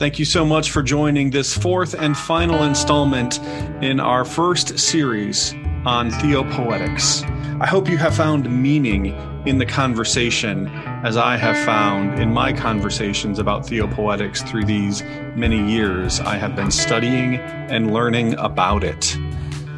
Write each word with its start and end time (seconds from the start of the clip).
Thank 0.00 0.18
you 0.18 0.24
so 0.24 0.46
much 0.46 0.70
for 0.70 0.82
joining 0.82 1.28
this 1.28 1.54
fourth 1.54 1.92
and 1.92 2.16
final 2.16 2.62
installment 2.62 3.38
in 3.82 4.00
our 4.00 4.24
first 4.24 4.78
series 4.78 5.54
on 5.84 6.10
theopoetics. 6.10 7.22
I 7.60 7.66
hope 7.66 7.86
you 7.86 7.98
have 7.98 8.16
found 8.16 8.50
meaning 8.50 9.14
in 9.44 9.58
the 9.58 9.66
conversation 9.66 10.68
as 11.04 11.18
I 11.18 11.36
have 11.36 11.54
found 11.66 12.18
in 12.18 12.32
my 12.32 12.50
conversations 12.50 13.38
about 13.38 13.66
theopoetics 13.66 14.40
through 14.40 14.64
these 14.64 15.02
many 15.36 15.70
years 15.70 16.18
I 16.18 16.36
have 16.36 16.56
been 16.56 16.70
studying 16.70 17.34
and 17.36 17.92
learning 17.92 18.36
about 18.38 18.82
it. 18.82 19.18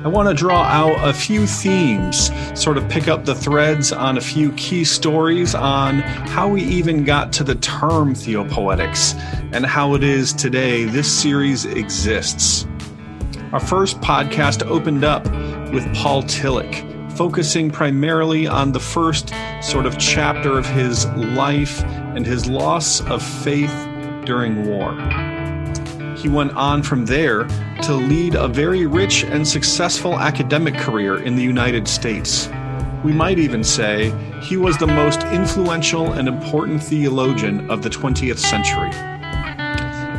I 0.05 0.09
want 0.09 0.29
to 0.29 0.35
draw 0.35 0.65
out 0.65 1.09
a 1.09 1.13
few 1.13 1.47
themes, 1.47 2.33
sort 2.61 2.77
of 2.77 2.89
pick 2.89 3.07
up 3.07 3.25
the 3.25 3.37
threads 3.37 3.93
on 3.93 4.19
a 4.19 4.21
few 4.21 4.51
key 4.55 4.83
stories 4.83 5.55
on 5.55 6.01
how 6.01 6.49
we 6.49 6.65
even 6.65 7.05
got 7.05 7.33
to 7.35 7.45
the 7.45 7.55
term 7.55 8.13
theopoetics 8.13 9.15
and 9.53 9.65
how 9.65 9.95
it 9.95 10.03
is 10.03 10.33
today 10.33 10.87
this 10.87 11.07
series 11.07 11.67
exists. 11.67 12.67
Our 13.53 13.61
first 13.61 14.01
podcast 14.01 14.67
opened 14.67 15.05
up 15.05 15.25
with 15.73 15.87
Paul 15.95 16.25
Tillich, 16.25 17.17
focusing 17.17 17.71
primarily 17.71 18.49
on 18.49 18.73
the 18.73 18.81
first 18.81 19.33
sort 19.61 19.87
of 19.87 19.99
chapter 19.99 20.59
of 20.59 20.67
his 20.67 21.07
life 21.15 21.85
and 21.85 22.27
his 22.27 22.49
loss 22.49 23.01
of 23.03 23.23
faith 23.23 23.73
during 24.25 24.67
war. 24.67 24.91
He 26.23 26.29
went 26.29 26.53
on 26.53 26.85
from 26.85 27.05
there 27.05 27.49
to 27.83 27.95
lead 27.95 28.37
a 28.37 28.47
very 28.47 28.87
rich 28.87 29.25
and 29.25 29.47
successful 29.47 30.21
academic 30.21 30.75
career 30.75 31.21
in 31.21 31.35
the 31.35 31.43
United 31.43 31.89
States. 31.89 32.49
We 33.03 33.11
might 33.11 33.41
even 33.41 33.65
say 33.65 34.15
he 34.41 34.57
was 34.57 34.79
the 34.79 34.87
most 34.87 35.25
influential 35.25 36.13
and 36.13 36.29
important 36.29 36.81
theologian 36.81 37.69
of 37.69 37.83
the 37.83 37.91
20th 37.91 38.39
century. 38.39 38.91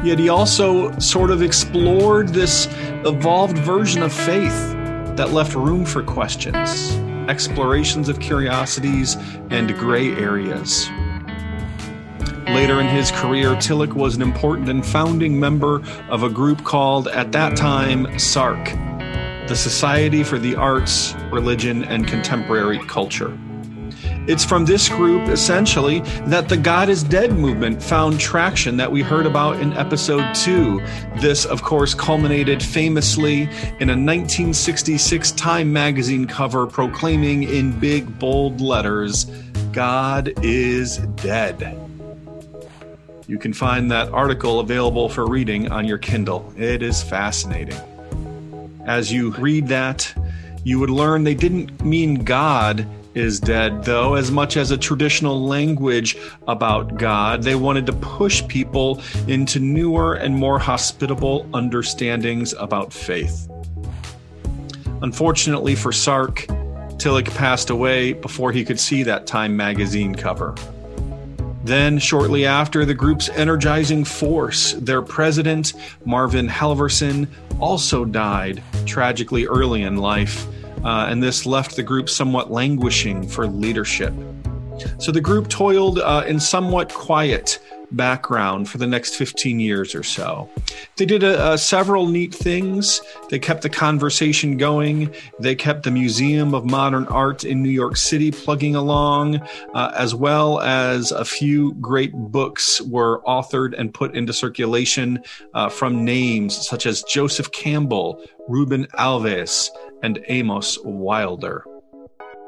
Yet 0.06 0.20
he 0.20 0.28
also 0.28 0.92
sort 1.00 1.32
of 1.32 1.42
explored 1.42 2.28
this 2.28 2.67
evolved 3.06 3.58
version 3.60 4.04
of 4.04 4.12
faith 4.12 4.73
that 5.16 5.32
left 5.32 5.56
room 5.56 5.86
for 5.86 6.04
questions, 6.04 6.95
explorations 7.30 8.10
of 8.10 8.20
curiosities, 8.20 9.16
and 9.52 9.73
gray 9.78 10.12
areas. 10.17 10.90
Later 12.47 12.81
in 12.81 12.88
his 12.88 13.11
career, 13.11 13.52
Tillich 13.55 13.94
was 13.94 14.16
an 14.16 14.22
important 14.22 14.69
and 14.69 14.86
founding 14.86 15.39
member 15.39 15.81
of 16.09 16.23
a 16.23 16.30
group 16.30 16.63
called, 16.63 17.08
at 17.08 17.31
that 17.31 17.55
time, 17.55 18.05
SARC, 18.19 18.66
the 19.47 19.55
Society 19.55 20.23
for 20.23 20.38
the 20.38 20.55
Arts, 20.55 21.16
Religion, 21.31 21.83
and 21.86 22.08
Contemporary 22.08 22.80
Culture. 22.80 23.38
It's 24.25 24.45
from 24.45 24.66
this 24.66 24.88
group, 24.88 25.27
essentially, 25.27 25.99
that 26.27 26.47
the 26.47 26.55
God 26.55 26.88
is 26.88 27.03
Dead 27.03 27.33
movement 27.33 27.83
found 27.83 28.19
traction 28.19 28.77
that 28.77 28.89
we 28.89 29.02
heard 29.02 29.25
about 29.25 29.59
in 29.59 29.73
episode 29.73 30.33
two. 30.33 30.80
This, 31.17 31.45
of 31.45 31.61
course, 31.61 31.94
culminated 31.94 32.64
famously 32.64 33.41
in 33.80 33.89
a 33.89 33.99
1966 33.99 35.31
Time 35.31 35.73
magazine 35.73 36.25
cover 36.25 36.66
proclaiming 36.66 37.44
in 37.44 37.77
big, 37.80 38.17
bold 38.17 38.61
letters, 38.61 39.25
God 39.73 40.33
is 40.41 40.99
dead. 41.17 41.92
You 43.28 43.38
can 43.38 43.54
find 43.54 43.90
that 43.92 44.10
article 44.10 44.60
available 44.60 45.08
for 45.08 45.26
reading 45.26 45.72
on 45.72 45.86
your 45.86 45.98
Kindle. 45.98 46.54
It 46.58 46.84
is 46.84 47.02
fascinating. 47.02 47.80
As 48.86 49.14
you 49.14 49.32
read 49.32 49.68
that, 49.70 50.14
you 50.66 50.80
would 50.80 50.90
learn 50.90 51.24
they 51.24 51.36
didn't 51.36 51.84
mean 51.84 52.26
God 52.26 52.86
is 53.16 53.40
dead, 53.40 53.84
though, 53.86 54.16
as 54.16 54.32
much 54.32 54.58
as 54.58 54.72
a 54.72 54.78
traditional 54.78 55.46
language 55.46 56.18
about 56.48 56.98
God. 56.98 57.44
They 57.44 57.56
wanted 57.56 57.86
to 57.86 57.94
push 57.94 58.45
people 58.48 59.02
into 59.28 59.60
newer 59.60 60.16
and 60.16 60.36
more 60.36 60.60
hospitable 60.60 61.48
understandings 61.54 62.54
about 62.54 62.92
faith. 62.92 63.48
Unfortunately 65.02 65.76
for 65.76 65.92
Sark, 65.92 66.45
Tillich 66.98 67.33
passed 67.36 67.70
away 67.70 68.14
before 68.14 68.52
he 68.52 68.66
could 68.66 68.80
see 68.80 69.04
that 69.04 69.28
Time 69.28 69.56
magazine 69.56 70.16
cover. 70.16 70.56
Then, 71.64 71.98
shortly 71.98 72.46
after, 72.46 72.86
the 72.86 72.94
group's 72.94 73.30
energizing 73.30 74.04
force, 74.04 74.74
their 74.74 75.02
president, 75.02 75.74
Marvin 76.04 76.48
Halverson, 76.48 77.28
also 77.60 78.04
died 78.04 78.62
tragically 78.86 79.48
early 79.48 79.84
in 79.84 79.96
life, 79.96 80.46
uh, 80.84 81.08
and 81.10 81.24
this 81.24 81.46
left 81.46 81.78
the 81.78 81.84
group 81.84 82.10
somewhat 82.10 82.52
languishing 82.52 83.26
for 83.26 83.48
leadership. 83.48 84.14
So 84.98 85.14
the 85.14 85.22
group 85.22 85.48
toiled 85.48 86.00
uh, 86.00 86.26
in 86.28 86.40
somewhat 86.40 86.94
quiet 86.94 87.60
background 87.95 88.70
for 88.70 88.77
the 88.77 88.87
next 88.87 89.15
15 89.15 89.59
years 89.59 89.95
or 89.95 90.04
so. 90.04 90.49
They 90.98 91.05
did 91.05 91.23
a, 91.23 91.54
a 91.54 91.58
several 91.58 92.08
neat 92.08 92.33
things. 92.33 93.02
They 93.30 93.39
kept 93.39 93.61
the 93.61 93.70
conversation 93.70 94.58
going. 94.58 95.14
They 95.39 95.55
kept 95.55 95.83
the 95.83 95.92
Museum 95.92 96.53
of 96.53 96.65
Modern 96.65 97.05
Art 97.08 97.43
in 97.43 97.64
New 97.64 97.70
York 97.70 97.98
City 97.98 98.32
plugging 98.32 98.76
along, 98.76 99.37
uh, 99.73 99.92
as 99.95 100.14
well 100.14 100.59
as 100.61 101.11
a 101.11 101.26
few 101.26 101.73
great 101.76 102.14
books 102.14 102.82
were 102.82 103.21
authored 103.21 103.73
and 103.77 103.93
put 103.93 104.15
into 104.15 104.33
circulation 104.33 105.21
uh, 105.53 105.70
from 105.70 106.03
names 106.03 106.67
such 106.67 106.86
as 106.86 107.03
Joseph 107.03 107.52
Campbell, 107.52 108.23
Rubem 108.49 108.87
Alves, 108.92 109.70
and 110.02 110.23
Amos 110.27 110.77
Wilder. 110.83 111.65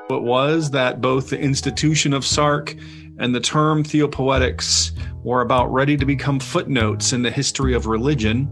It 0.09 0.22
was 0.22 0.69
that 0.72 1.01
both 1.01 1.29
the 1.29 1.39
institution 1.39 2.13
of 2.13 2.23
SARC 2.23 2.79
and 3.17 3.34
the 3.34 3.39
term 3.39 3.84
theopoetics 3.84 4.91
were 5.25 5.41
about 5.41 5.74
ready 5.74 5.97
to 5.97 6.06
become 6.06 6.40
footnotes 6.40 7.12
in 7.12 7.24
the 7.24 7.31
history 7.31 7.74
of 7.74 7.88
religion 7.88 8.47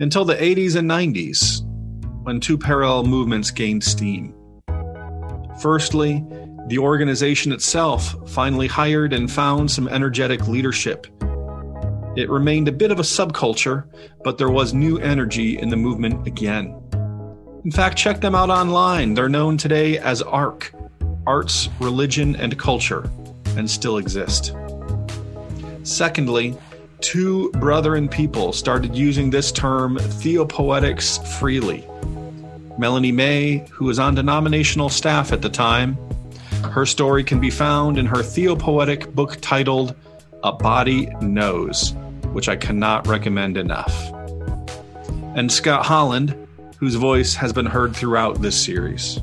until 0.00 0.24
the 0.24 0.34
80s 0.34 0.74
and 0.74 0.90
90s, 0.90 1.62
when 2.24 2.40
two 2.40 2.58
parallel 2.58 3.04
movements 3.04 3.52
gained 3.52 3.84
steam. 3.84 4.34
Firstly, 5.62 6.24
the 6.66 6.78
organization 6.78 7.52
itself 7.52 8.16
finally 8.28 8.66
hired 8.66 9.12
and 9.12 9.30
found 9.30 9.70
some 9.70 9.86
energetic 9.86 10.48
leadership. 10.48 11.06
It 12.16 12.28
remained 12.28 12.66
a 12.66 12.72
bit 12.72 12.90
of 12.90 12.98
a 12.98 13.02
subculture, 13.02 13.84
but 14.24 14.36
there 14.36 14.50
was 14.50 14.74
new 14.74 14.98
energy 14.98 15.58
in 15.60 15.68
the 15.68 15.76
movement 15.76 16.26
again. 16.26 16.74
In 17.64 17.70
fact, 17.70 17.96
check 17.96 18.20
them 18.20 18.34
out 18.34 18.50
online. 18.50 19.14
They're 19.14 19.28
known 19.28 19.56
today 19.56 19.98
as 19.98 20.22
ARC, 20.22 20.72
Arts, 21.24 21.68
Religion, 21.78 22.34
and 22.34 22.58
Culture 22.58 23.08
and 23.56 23.70
still 23.70 23.98
exist. 23.98 24.52
Secondly, 25.88 26.54
two 27.00 27.50
brethren 27.52 28.10
people 28.10 28.52
started 28.52 28.94
using 28.94 29.30
this 29.30 29.50
term 29.50 29.98
theopoetics 29.98 31.16
freely. 31.38 31.82
Melanie 32.78 33.10
May, 33.10 33.66
who 33.70 33.86
was 33.86 33.98
on 33.98 34.14
denominational 34.14 34.90
staff 34.90 35.32
at 35.32 35.40
the 35.40 35.48
time, 35.48 35.96
her 36.62 36.84
story 36.84 37.24
can 37.24 37.40
be 37.40 37.48
found 37.48 37.96
in 37.96 38.04
her 38.04 38.22
theopoetic 38.22 39.14
book 39.14 39.38
titled 39.40 39.96
A 40.44 40.52
Body 40.52 41.06
Knows, 41.22 41.94
which 42.32 42.50
I 42.50 42.56
cannot 42.56 43.06
recommend 43.06 43.56
enough. 43.56 44.12
And 45.34 45.50
Scott 45.50 45.86
Holland, 45.86 46.36
whose 46.76 46.96
voice 46.96 47.34
has 47.34 47.52
been 47.54 47.66
heard 47.66 47.96
throughout 47.96 48.42
this 48.42 48.62
series. 48.62 49.20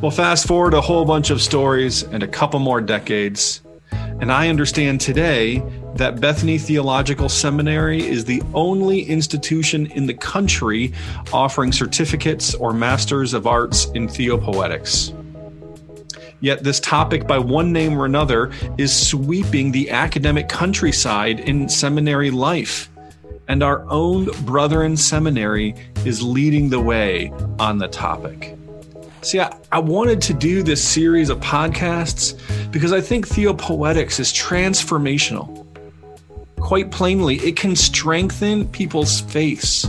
Well, 0.00 0.12
fast 0.12 0.46
forward 0.46 0.74
a 0.74 0.80
whole 0.80 1.04
bunch 1.04 1.30
of 1.30 1.42
stories 1.42 2.04
and 2.04 2.22
a 2.22 2.28
couple 2.28 2.60
more 2.60 2.80
decades, 2.80 3.62
and 3.90 4.30
I 4.30 4.48
understand 4.48 5.00
today 5.00 5.60
that 5.94 6.20
Bethany 6.20 6.58
Theological 6.58 7.28
Seminary 7.28 8.04
is 8.04 8.24
the 8.24 8.42
only 8.52 9.02
institution 9.02 9.86
in 9.86 10.06
the 10.06 10.14
country 10.14 10.92
offering 11.32 11.72
certificates 11.72 12.54
or 12.54 12.72
Masters 12.72 13.32
of 13.32 13.46
Arts 13.46 13.86
in 13.94 14.08
Theopoetics. 14.08 15.12
Yet, 16.40 16.62
this 16.62 16.80
topic, 16.80 17.26
by 17.26 17.38
one 17.38 17.72
name 17.72 17.98
or 17.98 18.04
another, 18.04 18.50
is 18.76 18.94
sweeping 18.94 19.72
the 19.72 19.90
academic 19.90 20.48
countryside 20.48 21.40
in 21.40 21.68
seminary 21.68 22.30
life. 22.30 22.90
And 23.48 23.62
our 23.62 23.88
own 23.88 24.26
Brethren 24.44 24.96
Seminary 24.96 25.74
is 26.04 26.22
leading 26.22 26.70
the 26.70 26.80
way 26.80 27.32
on 27.58 27.78
the 27.78 27.88
topic. 27.88 28.56
See, 29.22 29.40
I, 29.40 29.56
I, 29.72 29.78
wanted 29.78 30.20
to 30.22 30.34
do 30.34 30.62
this 30.62 30.86
series 30.86 31.30
of 31.30 31.40
podcasts 31.40 32.38
because 32.70 32.92
I 32.92 33.00
think 33.00 33.26
theopoetics 33.26 34.20
is 34.20 34.30
transformational. 34.30 35.63
Quite 36.64 36.90
plainly, 36.90 37.36
it 37.40 37.56
can 37.56 37.76
strengthen 37.76 38.66
people's 38.66 39.20
faith. 39.20 39.84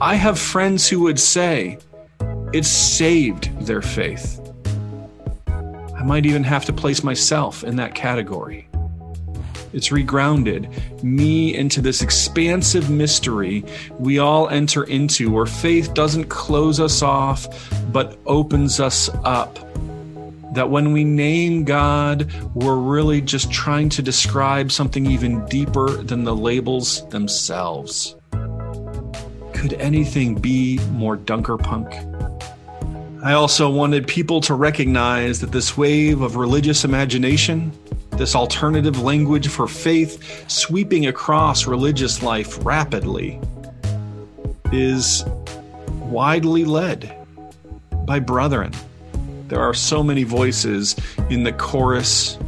I 0.00 0.14
have 0.14 0.38
friends 0.38 0.88
who 0.88 1.00
would 1.00 1.18
say 1.18 1.78
it 2.52 2.64
saved 2.64 3.50
their 3.66 3.82
faith. 3.82 4.40
I 5.48 6.04
might 6.04 6.26
even 6.26 6.44
have 6.44 6.64
to 6.66 6.72
place 6.72 7.02
myself 7.02 7.64
in 7.64 7.74
that 7.74 7.96
category. 7.96 8.68
It's 9.72 9.88
regrounded 9.88 11.02
me 11.02 11.56
into 11.56 11.80
this 11.80 12.02
expansive 12.02 12.88
mystery 12.88 13.64
we 13.98 14.20
all 14.20 14.48
enter 14.50 14.84
into 14.84 15.32
where 15.32 15.44
faith 15.44 15.92
doesn't 15.92 16.26
close 16.26 16.78
us 16.78 17.02
off, 17.02 17.48
but 17.92 18.16
opens 18.26 18.78
us 18.78 19.10
up. 19.24 19.58
That 20.54 20.70
when 20.70 20.92
we 20.92 21.02
name 21.02 21.64
God, 21.64 22.32
we're 22.54 22.76
really 22.76 23.20
just 23.20 23.50
trying 23.50 23.88
to 23.90 24.02
describe 24.02 24.70
something 24.70 25.06
even 25.06 25.44
deeper 25.46 25.90
than 25.90 26.24
the 26.24 26.34
labels 26.34 27.06
themselves. 27.08 28.14
Could 29.52 29.74
anything 29.74 30.36
be 30.36 30.78
more 30.92 31.16
Dunkerpunk? 31.16 32.12
I 33.24 33.32
also 33.32 33.68
wanted 33.68 34.06
people 34.06 34.40
to 34.42 34.54
recognize 34.54 35.40
that 35.40 35.50
this 35.50 35.76
wave 35.76 36.20
of 36.20 36.36
religious 36.36 36.84
imagination, 36.84 37.72
this 38.12 38.36
alternative 38.36 39.00
language 39.00 39.48
for 39.48 39.66
faith 39.66 40.48
sweeping 40.48 41.06
across 41.06 41.66
religious 41.66 42.22
life 42.22 42.64
rapidly, 42.64 43.40
is 44.72 45.24
widely 46.02 46.64
led 46.64 47.12
by 48.04 48.20
brethren 48.20 48.72
there 49.48 49.60
are 49.60 49.74
so 49.74 50.02
many 50.02 50.24
voices 50.24 50.96
in 51.30 51.44
the 51.44 51.52
chorus, 51.52 52.38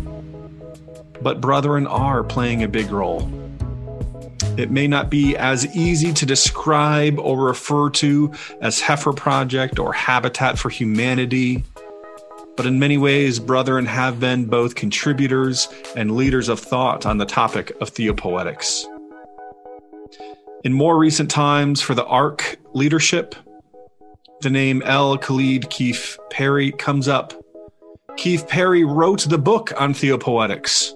but 1.20 1.40
brethren 1.40 1.86
are 1.86 2.24
playing 2.24 2.62
a 2.62 2.68
big 2.68 2.90
role. 2.90 3.30
It 4.56 4.70
may 4.70 4.86
not 4.86 5.10
be 5.10 5.36
as 5.36 5.66
easy 5.76 6.14
to 6.14 6.24
describe 6.24 7.18
or 7.18 7.38
refer 7.38 7.90
to 7.90 8.32
as 8.62 8.80
Heifer 8.80 9.12
Project 9.12 9.78
or 9.78 9.92
Habitat 9.92 10.58
for 10.58 10.70
Humanity, 10.70 11.62
but 12.56 12.64
in 12.64 12.78
many 12.78 12.96
ways, 12.96 13.38
brethren 13.38 13.84
have 13.84 14.18
been 14.18 14.46
both 14.46 14.74
contributors 14.74 15.68
and 15.94 16.16
leaders 16.16 16.48
of 16.48 16.58
thought 16.58 17.04
on 17.04 17.18
the 17.18 17.26
topic 17.26 17.70
of 17.82 17.90
theopoetics. 17.90 18.86
In 20.64 20.72
more 20.72 20.98
recent 20.98 21.30
times, 21.30 21.82
for 21.82 21.94
the 21.94 22.06
ARC 22.06 22.56
leadership, 22.72 23.34
the 24.40 24.50
name 24.50 24.82
L. 24.84 25.16
Khalid 25.16 25.70
Keith 25.70 26.18
Perry 26.30 26.72
comes 26.72 27.08
up. 27.08 27.32
Keefe-Perry 28.16 28.84
wrote 28.84 29.28
the 29.28 29.38
book 29.38 29.72
on 29.80 29.92
theopoetics. 29.92 30.94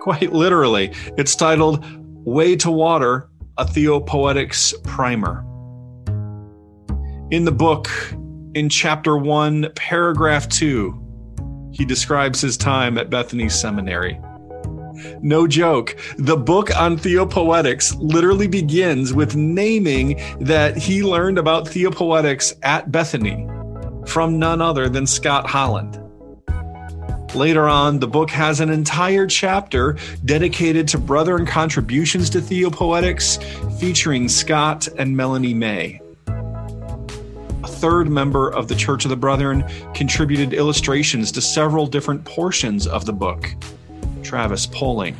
Quite 0.00 0.32
literally, 0.32 0.92
it's 1.16 1.36
titled 1.36 1.84
Way 2.24 2.56
to 2.56 2.70
Water, 2.70 3.28
a 3.58 3.66
Theopoetics 3.66 4.74
Primer. 4.84 5.44
In 7.30 7.44
the 7.44 7.52
book, 7.52 7.88
in 8.54 8.68
chapter 8.68 9.16
1, 9.16 9.72
paragraph 9.74 10.48
2, 10.48 11.70
he 11.72 11.84
describes 11.84 12.40
his 12.40 12.56
time 12.56 12.98
at 12.98 13.10
Bethany 13.10 13.48
Seminary. 13.48 14.18
No 15.20 15.46
joke. 15.46 15.96
The 16.18 16.36
book 16.36 16.74
on 16.76 16.96
Theopoetics 16.96 17.94
literally 17.96 18.48
begins 18.48 19.12
with 19.12 19.36
naming 19.36 20.20
that 20.40 20.76
he 20.76 21.02
learned 21.02 21.38
about 21.38 21.68
Theopoetics 21.68 22.54
at 22.62 22.90
Bethany 22.92 23.48
from 24.06 24.38
none 24.38 24.60
other 24.60 24.88
than 24.88 25.06
Scott 25.06 25.46
Holland. 25.46 26.00
Later 27.34 27.68
on, 27.68 27.98
the 27.98 28.06
book 28.06 28.30
has 28.30 28.60
an 28.60 28.70
entire 28.70 29.26
chapter 29.26 29.96
dedicated 30.24 30.86
to 30.88 30.98
brethren 30.98 31.46
contributions 31.46 32.30
to 32.30 32.40
Theopoetics, 32.40 33.38
featuring 33.80 34.28
Scott 34.28 34.86
and 34.98 35.16
Melanie 35.16 35.54
May. 35.54 36.00
A 36.28 37.66
third 37.66 38.08
member 38.08 38.50
of 38.50 38.68
the 38.68 38.76
Church 38.76 39.04
of 39.04 39.08
the 39.08 39.16
Brethren 39.16 39.64
contributed 39.94 40.54
illustrations 40.54 41.32
to 41.32 41.40
several 41.40 41.86
different 41.88 42.24
portions 42.24 42.86
of 42.86 43.04
the 43.04 43.12
book. 43.12 43.52
Travis 44.24 44.66
Poling. 44.66 45.16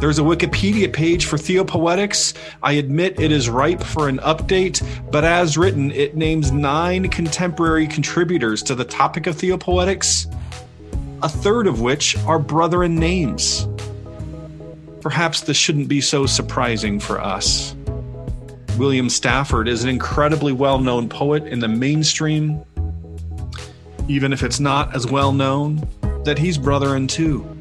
There's 0.00 0.20
a 0.20 0.22
Wikipedia 0.22 0.92
page 0.92 1.26
for 1.26 1.36
Theopoetics. 1.36 2.32
I 2.62 2.72
admit 2.74 3.18
it 3.18 3.32
is 3.32 3.48
ripe 3.48 3.82
for 3.82 4.08
an 4.08 4.18
update, 4.18 4.80
but 5.10 5.24
as 5.24 5.58
written, 5.58 5.90
it 5.90 6.16
names 6.16 6.52
nine 6.52 7.08
contemporary 7.08 7.88
contributors 7.88 8.62
to 8.64 8.76
the 8.76 8.84
topic 8.84 9.26
of 9.26 9.36
Theopoetics, 9.36 10.28
a 11.22 11.28
third 11.28 11.66
of 11.66 11.80
which 11.80 12.16
are 12.26 12.38
brethren 12.38 12.94
names. 12.94 13.66
Perhaps 15.00 15.40
this 15.42 15.56
shouldn't 15.56 15.88
be 15.88 16.00
so 16.00 16.26
surprising 16.26 17.00
for 17.00 17.20
us. 17.20 17.74
William 18.78 19.10
Stafford 19.10 19.66
is 19.66 19.82
an 19.82 19.90
incredibly 19.90 20.52
well 20.52 20.78
known 20.78 21.08
poet 21.08 21.44
in 21.48 21.58
the 21.58 21.66
mainstream, 21.66 22.62
even 24.06 24.32
if 24.32 24.44
it's 24.44 24.60
not 24.60 24.94
as 24.94 25.08
well 25.08 25.32
known 25.32 25.86
that 26.24 26.38
he's 26.38 26.56
brethren 26.56 27.08
too. 27.08 27.57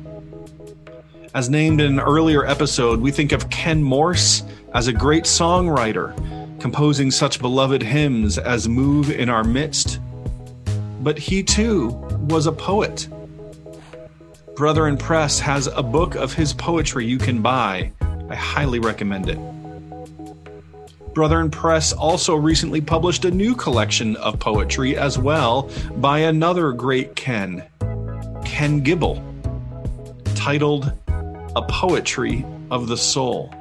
As 1.38 1.52
named 1.52 1.82
in 1.82 1.94
an 1.94 2.00
earlier 2.00 2.44
episode, 2.48 3.00
we 3.00 3.12
think 3.12 3.32
of 3.32 3.52
Ken 3.52 3.84
Morse 3.84 4.42
as 4.74 4.88
a 4.88 4.92
great 4.92 5.26
songwriter, 5.26 6.12
composing 6.60 7.12
such 7.12 7.40
beloved 7.40 7.84
hymns 7.84 8.40
as 8.40 8.68
Move 8.68 9.12
in 9.12 9.30
Our 9.30 9.44
Midst. 9.44 10.00
But 11.04 11.20
he 11.20 11.44
too 11.44 11.90
was 12.28 12.48
a 12.48 12.52
poet. 12.52 13.08
Brethren 14.56 14.98
Press 14.98 15.38
has 15.38 15.68
a 15.68 15.84
book 15.84 16.16
of 16.16 16.34
his 16.34 16.54
poetry 16.54 17.06
you 17.06 17.20
can 17.20 17.44
buy. 17.44 17.92
I 18.02 18.34
highly 18.34 18.80
recommend 18.80 19.30
it. 19.30 19.38
Brethren 21.14 21.52
Press 21.52 21.94
also 21.94 22.34
recently 22.34 22.82
published 22.82 23.26
a 23.26 23.32
new 23.32 23.54
collection 23.54 24.16
of 24.16 24.40
poetry 24.40 24.98
as 24.98 25.20
well 25.20 25.70
by 25.98 26.18
another 26.18 26.72
great 26.72 27.16
Ken, 27.16 27.64
Ken 28.44 28.80
Gibble, 28.80 29.24
titled 30.34 30.92
a 31.58 31.62
poetry 31.64 32.46
of 32.70 32.88
the 32.88 32.96
soul. 32.96 33.52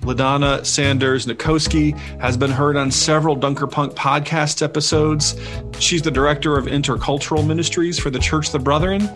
LaDonna 0.00 0.66
Sanders 0.66 1.24
Nkosi 1.26 1.96
has 2.18 2.36
been 2.36 2.50
heard 2.50 2.76
on 2.76 2.90
several 2.90 3.36
Dunkerpunk 3.36 3.94
podcast 3.94 4.60
episodes. 4.60 5.36
She's 5.78 6.02
the 6.02 6.10
director 6.10 6.58
of 6.58 6.64
intercultural 6.66 7.46
ministries 7.46 7.96
for 7.96 8.10
the 8.10 8.18
Church 8.18 8.46
of 8.46 8.54
the 8.54 8.58
Brethren 8.58 9.08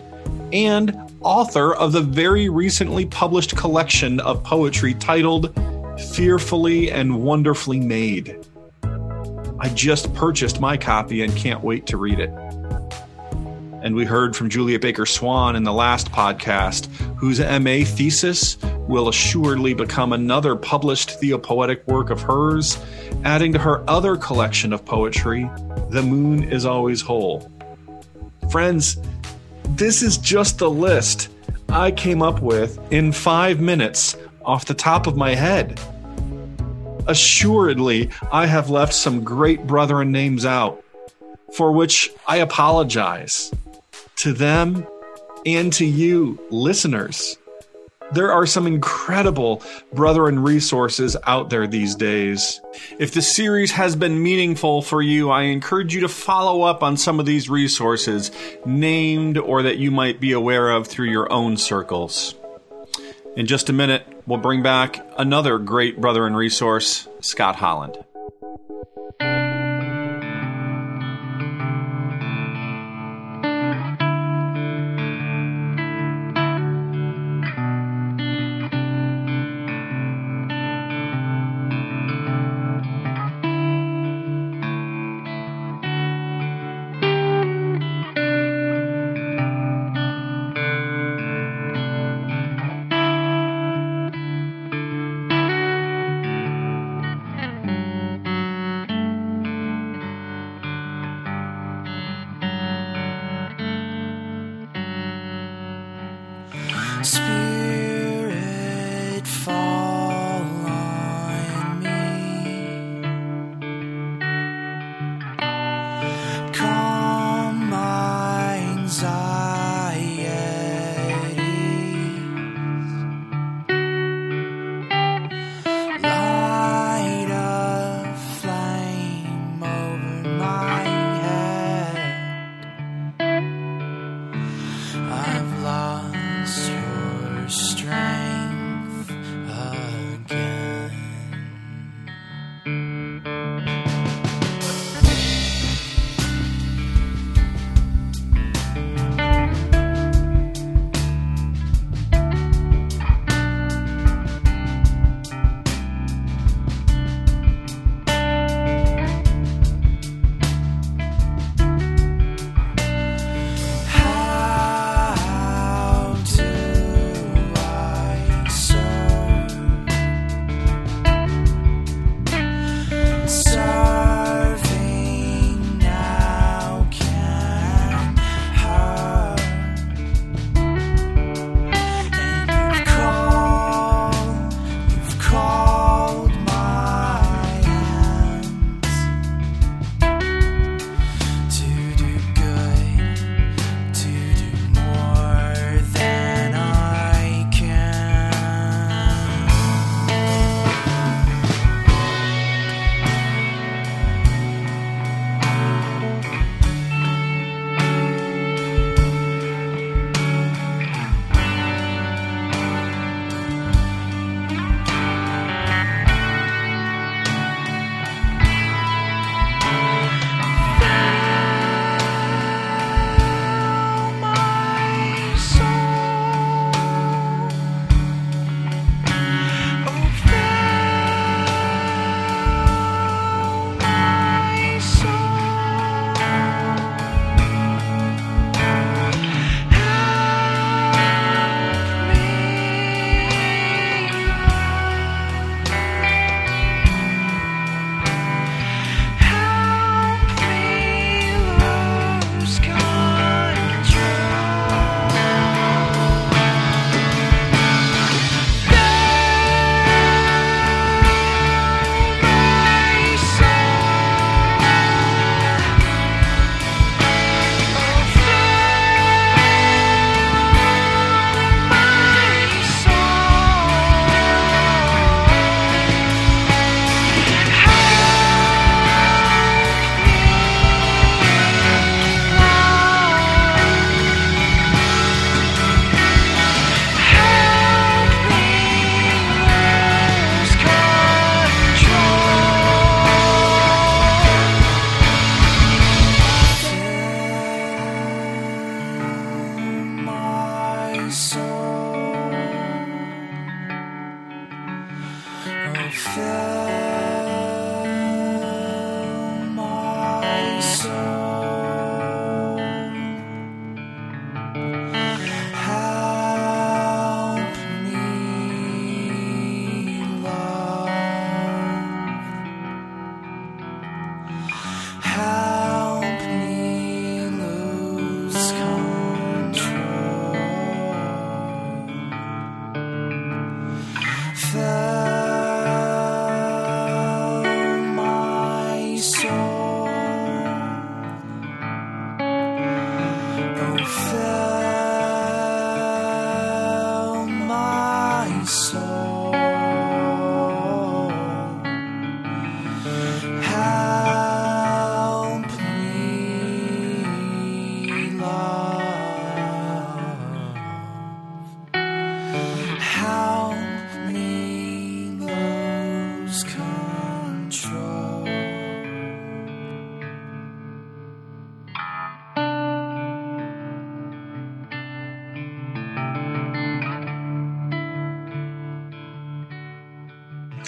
and 0.53 0.97
author 1.19 1.75
of 1.75 1.91
the 1.91 1.99
very 1.99 2.47
recently 2.47 3.05
published 3.05 3.57
collection 3.57 4.21
of 4.21 4.41
poetry 4.45 4.93
titled 4.93 5.53
Fearfully 6.13 6.89
and 6.89 7.21
Wonderfully 7.21 7.81
Made. 7.81 8.47
I 9.59 9.67
just 9.73 10.13
purchased 10.13 10.61
my 10.61 10.77
copy 10.77 11.23
and 11.23 11.35
can't 11.35 11.61
wait 11.61 11.87
to 11.87 11.97
read 11.97 12.19
it. 12.19 12.31
And 13.87 13.95
we 13.95 14.03
heard 14.03 14.35
from 14.35 14.49
Julia 14.49 14.79
Baker 14.79 15.05
Swan 15.05 15.55
in 15.55 15.63
the 15.63 15.71
last 15.71 16.11
podcast, 16.11 16.87
whose 17.15 17.39
MA 17.39 17.85
thesis 17.85 18.57
will 18.85 19.07
assuredly 19.07 19.73
become 19.73 20.11
another 20.11 20.57
published 20.57 21.11
theopoetic 21.21 21.87
work 21.87 22.09
of 22.09 22.21
hers, 22.21 22.77
adding 23.23 23.53
to 23.53 23.59
her 23.59 23.89
other 23.89 24.17
collection 24.17 24.73
of 24.73 24.83
poetry, 24.83 25.49
The 25.89 26.01
Moon 26.01 26.43
is 26.43 26.65
Always 26.65 26.99
Whole. 26.99 27.49
Friends, 28.51 28.97
this 29.69 30.01
is 30.01 30.17
just 30.17 30.57
the 30.57 30.69
list 30.69 31.29
I 31.69 31.91
came 31.91 32.21
up 32.21 32.41
with 32.41 32.77
in 32.91 33.13
five 33.13 33.61
minutes 33.61 34.17
off 34.43 34.65
the 34.65 34.73
top 34.73 35.07
of 35.07 35.15
my 35.15 35.33
head. 35.33 35.79
Assuredly, 37.07 38.09
I 38.33 38.47
have 38.47 38.69
left 38.69 38.93
some 38.93 39.23
great 39.23 39.65
brethren 39.65 40.11
names 40.11 40.45
out, 40.45 40.83
for 41.53 41.71
which 41.71 42.11
I 42.27 42.39
apologize 42.39 43.53
to 44.17 44.33
them 44.33 44.85
and 45.45 45.71
to 45.73 45.85
you, 45.85 46.39
listeners. 46.49 47.37
There 48.13 48.31
are 48.31 48.45
some 48.45 48.67
incredible 48.67 49.61
brethren 49.91 50.39
resources 50.39 51.17
out 51.25 51.49
there 51.49 51.67
these 51.67 51.93
days. 51.93 52.61
If 52.99 53.13
the 53.13 53.21
series 53.21 53.71
has 53.71 53.97
been 53.97 54.23
meaningful 54.23 54.81
for 54.81 55.01
you, 55.01 55.29
I 55.29 55.43
encourage 55.43 55.93
you 55.93 56.01
to 56.01 56.07
follow 56.07 56.61
up 56.61 56.83
on 56.83 56.95
some 56.95 57.19
of 57.19 57.25
these 57.25 57.49
resources, 57.49 58.31
named 58.65 59.37
or 59.37 59.63
that 59.63 59.77
you 59.77 59.91
might 59.91 60.21
be 60.21 60.31
aware 60.31 60.69
of 60.69 60.87
through 60.87 61.09
your 61.09 61.31
own 61.31 61.57
circles. 61.57 62.33
In 63.35 63.45
just 63.45 63.69
a 63.69 63.73
minute, 63.73 64.07
we'll 64.25 64.39
bring 64.39 64.63
back 64.63 65.05
another 65.17 65.57
great 65.59 65.99
brethren 65.99 66.33
resource, 66.33 67.09
Scott 67.19 67.57
Holland. 67.57 67.97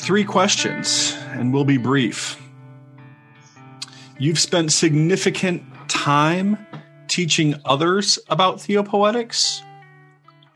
Three 0.10 0.24
questions, 0.24 1.16
and 1.34 1.54
we'll 1.54 1.64
be 1.64 1.78
brief. 1.78 2.42
You've 4.18 4.40
spent 4.40 4.72
significant 4.72 5.62
time 5.88 6.58
teaching 7.08 7.54
others 7.64 8.18
about 8.28 8.60
theopoetics. 8.60 9.62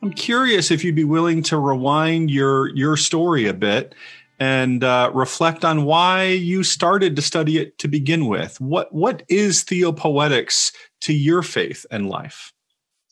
I'm 0.02 0.12
curious 0.12 0.72
if 0.72 0.84
you'd 0.84 0.96
be 0.96 1.04
willing 1.04 1.44
to 1.44 1.60
rewind 1.60 2.32
your 2.32 2.70
your 2.70 2.98
story 2.98 3.46
a 3.46 3.54
bit 3.54 3.94
and 4.40 4.84
uh, 4.84 5.12
reflect 5.14 5.64
on 5.64 5.84
why 5.84 6.30
you 6.30 6.64
started 6.64 7.16
to 7.16 7.22
study 7.22 7.60
it 7.60 7.78
to 7.78 7.88
begin 7.88 8.26
with. 8.26 8.60
What 8.60 8.92
what 8.92 9.22
is 9.30 9.62
theopoetics 9.62 10.72
to 11.02 11.14
your 11.14 11.44
faith 11.44 11.86
and 11.92 12.10
life? 12.10 12.52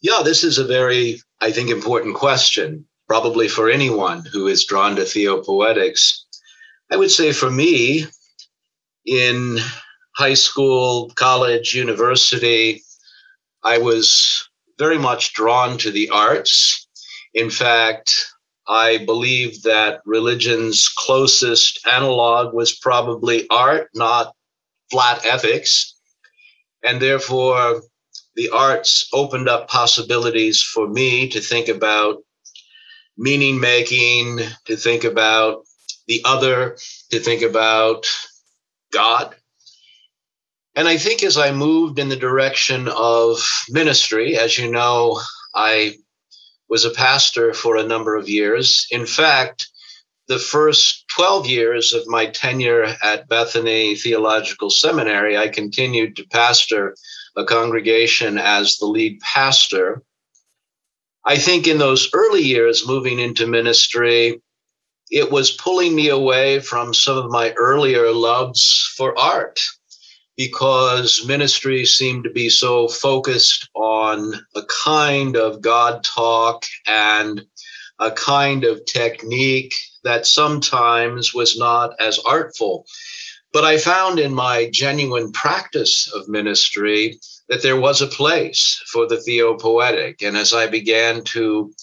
Yeah, 0.01 0.21
this 0.25 0.43
is 0.43 0.57
a 0.57 0.65
very, 0.65 1.21
I 1.39 1.51
think, 1.51 1.69
important 1.69 2.15
question, 2.15 2.88
probably 3.07 3.48
for 3.48 3.69
anyone 3.69 4.25
who 4.25 4.48
is 4.48 4.65
drawn 4.65 4.95
to 4.95 5.05
theopoetics. 5.05 6.21
I 6.91 6.98
would 6.98 7.12
say 7.12 7.31
for 7.31 7.50
me, 7.50 8.05
in 9.05 9.57
high 10.13 10.33
school, 10.33 11.10
college, 11.15 11.74
university, 11.74 12.83
I 13.63 13.77
was 13.77 14.50
very 14.77 14.98
much 14.98 15.33
drawn 15.33 15.77
to 15.79 15.91
the 15.91 16.10
arts. 16.10 16.88
In 17.33 17.50
fact, 17.50 18.13
I 18.67 18.98
believe 19.05 19.63
that 19.63 20.01
religion's 20.05 20.89
closest 20.89 21.86
analog 21.88 22.53
was 22.53 22.77
probably 22.77 23.48
art, 23.50 23.89
not 23.95 24.36
flat 24.91 25.25
ethics. 25.25 25.95
And 26.83 27.01
therefore, 27.01 27.81
the 28.36 28.50
arts 28.50 29.07
opened 29.13 29.48
up 29.48 29.69
possibilities 29.69 30.62
for 30.62 30.88
me 30.89 31.29
to 31.29 31.39
think 31.39 31.69
about 31.69 32.17
meaning 33.17 33.60
making, 33.60 34.39
to 34.65 34.75
think 34.75 35.03
about 35.03 35.63
the 36.08 36.22
other, 36.25 36.77
to 37.12 37.20
think 37.20 37.41
about 37.41 38.08
God. 38.91 39.36
And 40.75 40.88
I 40.88 40.98
think 40.98 41.24
as 41.24 41.38
I 41.38 41.51
moved 41.51 42.00
in 42.00 42.10
the 42.10 42.15
direction 42.15 42.88
of 42.88 43.39
ministry, 43.70 44.38
as 44.38 44.58
you 44.58 44.72
know, 44.72 45.20
I 45.53 45.96
was 46.70 46.86
a 46.86 46.91
pastor 46.91 47.53
for 47.53 47.75
a 47.75 47.84
number 47.84 48.15
of 48.15 48.29
years. 48.29 48.88
In 48.89 49.05
fact, 49.05 49.67
the 50.27 50.39
first 50.39 51.05
12 51.10 51.48
years 51.48 51.93
of 51.93 52.08
my 52.08 52.25
tenure 52.27 52.96
at 53.03 53.27
Bethany 53.27 53.96
Theological 53.96 54.70
Seminary, 54.70 55.38
I 55.38 55.50
continued 55.50 56.15
to 56.15 56.27
pastor 56.27 56.96
a 57.36 57.43
congregation 57.43 58.38
as 58.38 58.77
the 58.77 58.86
lead 58.86 59.20
pastor. 59.20 60.01
I 61.25 61.38
think 61.38 61.67
in 61.67 61.79
those 61.79 62.10
early 62.13 62.43
years 62.43 62.88
moving 62.88 63.20
into 63.20 63.46
ministry, 63.46 64.41
it 65.12 65.30
was 65.30 65.51
pulling 65.51 65.94
me 65.94 66.08
away 66.08 66.60
from 66.62 66.94
some 66.94 67.18
of 67.18 67.30
my 67.30 67.51
earlier 67.53 68.12
loves 68.12 68.94
for 68.96 69.18
art 69.20 69.60
because 70.38 71.25
ministry 71.27 71.86
seemed 71.86 72.24
to 72.24 72.30
be 72.30 72.50
so 72.50 72.88
focused 72.88 73.70
on 73.75 74.34
a 74.56 74.62
kind 74.84 75.36
of 75.36 75.62
God 75.62 76.03
talk 76.03 76.65
and 76.88 77.46
a 78.00 78.10
kind 78.12 78.63
of 78.63 78.86
technique 78.86 79.75
that 80.03 80.25
sometimes 80.25 81.34
was 81.34 81.60
not 81.60 81.94
as 82.00 82.18
artful. 82.20 82.86
But 83.53 83.65
I 83.65 83.77
found 83.77 84.18
in 84.18 84.34
my 84.34 84.70
genuine 84.72 85.34
practice 85.34 86.12
of 86.12 86.30
ministry 86.30 87.20
that 87.50 87.62
there 87.62 87.80
was 87.80 88.01
a 88.01 88.08
place 88.08 88.82
for 88.88 89.08
the 89.08 89.22
theopoetic. 89.22 90.22
And 90.22 90.38
as 90.38 90.53
I 90.53 90.68
began 90.68 91.24
to 91.25 91.74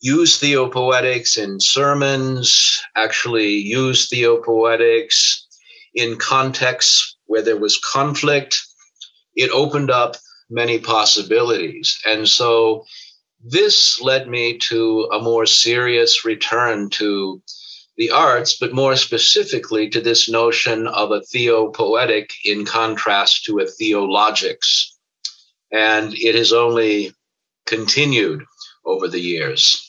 use 0.00 0.38
theopoetics 0.38 1.36
in 1.36 1.60
sermons, 1.60 2.82
actually 2.96 3.54
use 3.56 4.08
theopoetics 4.08 5.46
in 5.94 6.16
contexts 6.16 7.16
where 7.26 7.42
there 7.42 7.56
was 7.56 7.78
conflict. 7.78 8.62
It 9.34 9.50
opened 9.50 9.90
up 9.90 10.16
many 10.50 10.78
possibilities. 10.78 11.98
And 12.06 12.28
so 12.28 12.84
this 13.42 14.00
led 14.00 14.28
me 14.28 14.58
to 14.58 15.08
a 15.12 15.20
more 15.20 15.46
serious 15.46 16.24
return 16.24 16.90
to 16.90 17.42
the 17.96 18.10
arts, 18.10 18.56
but 18.58 18.74
more 18.74 18.96
specifically 18.96 19.88
to 19.88 20.00
this 20.00 20.28
notion 20.28 20.86
of 20.86 21.10
a 21.10 21.22
theopoetic 21.22 22.30
in 22.44 22.64
contrast 22.64 23.44
to 23.44 23.58
a 23.58 23.64
theologics. 23.64 24.92
And 25.72 26.12
it 26.14 26.34
has 26.34 26.52
only 26.52 27.12
continued 27.66 28.44
over 28.84 29.08
the 29.08 29.20
years. 29.20 29.85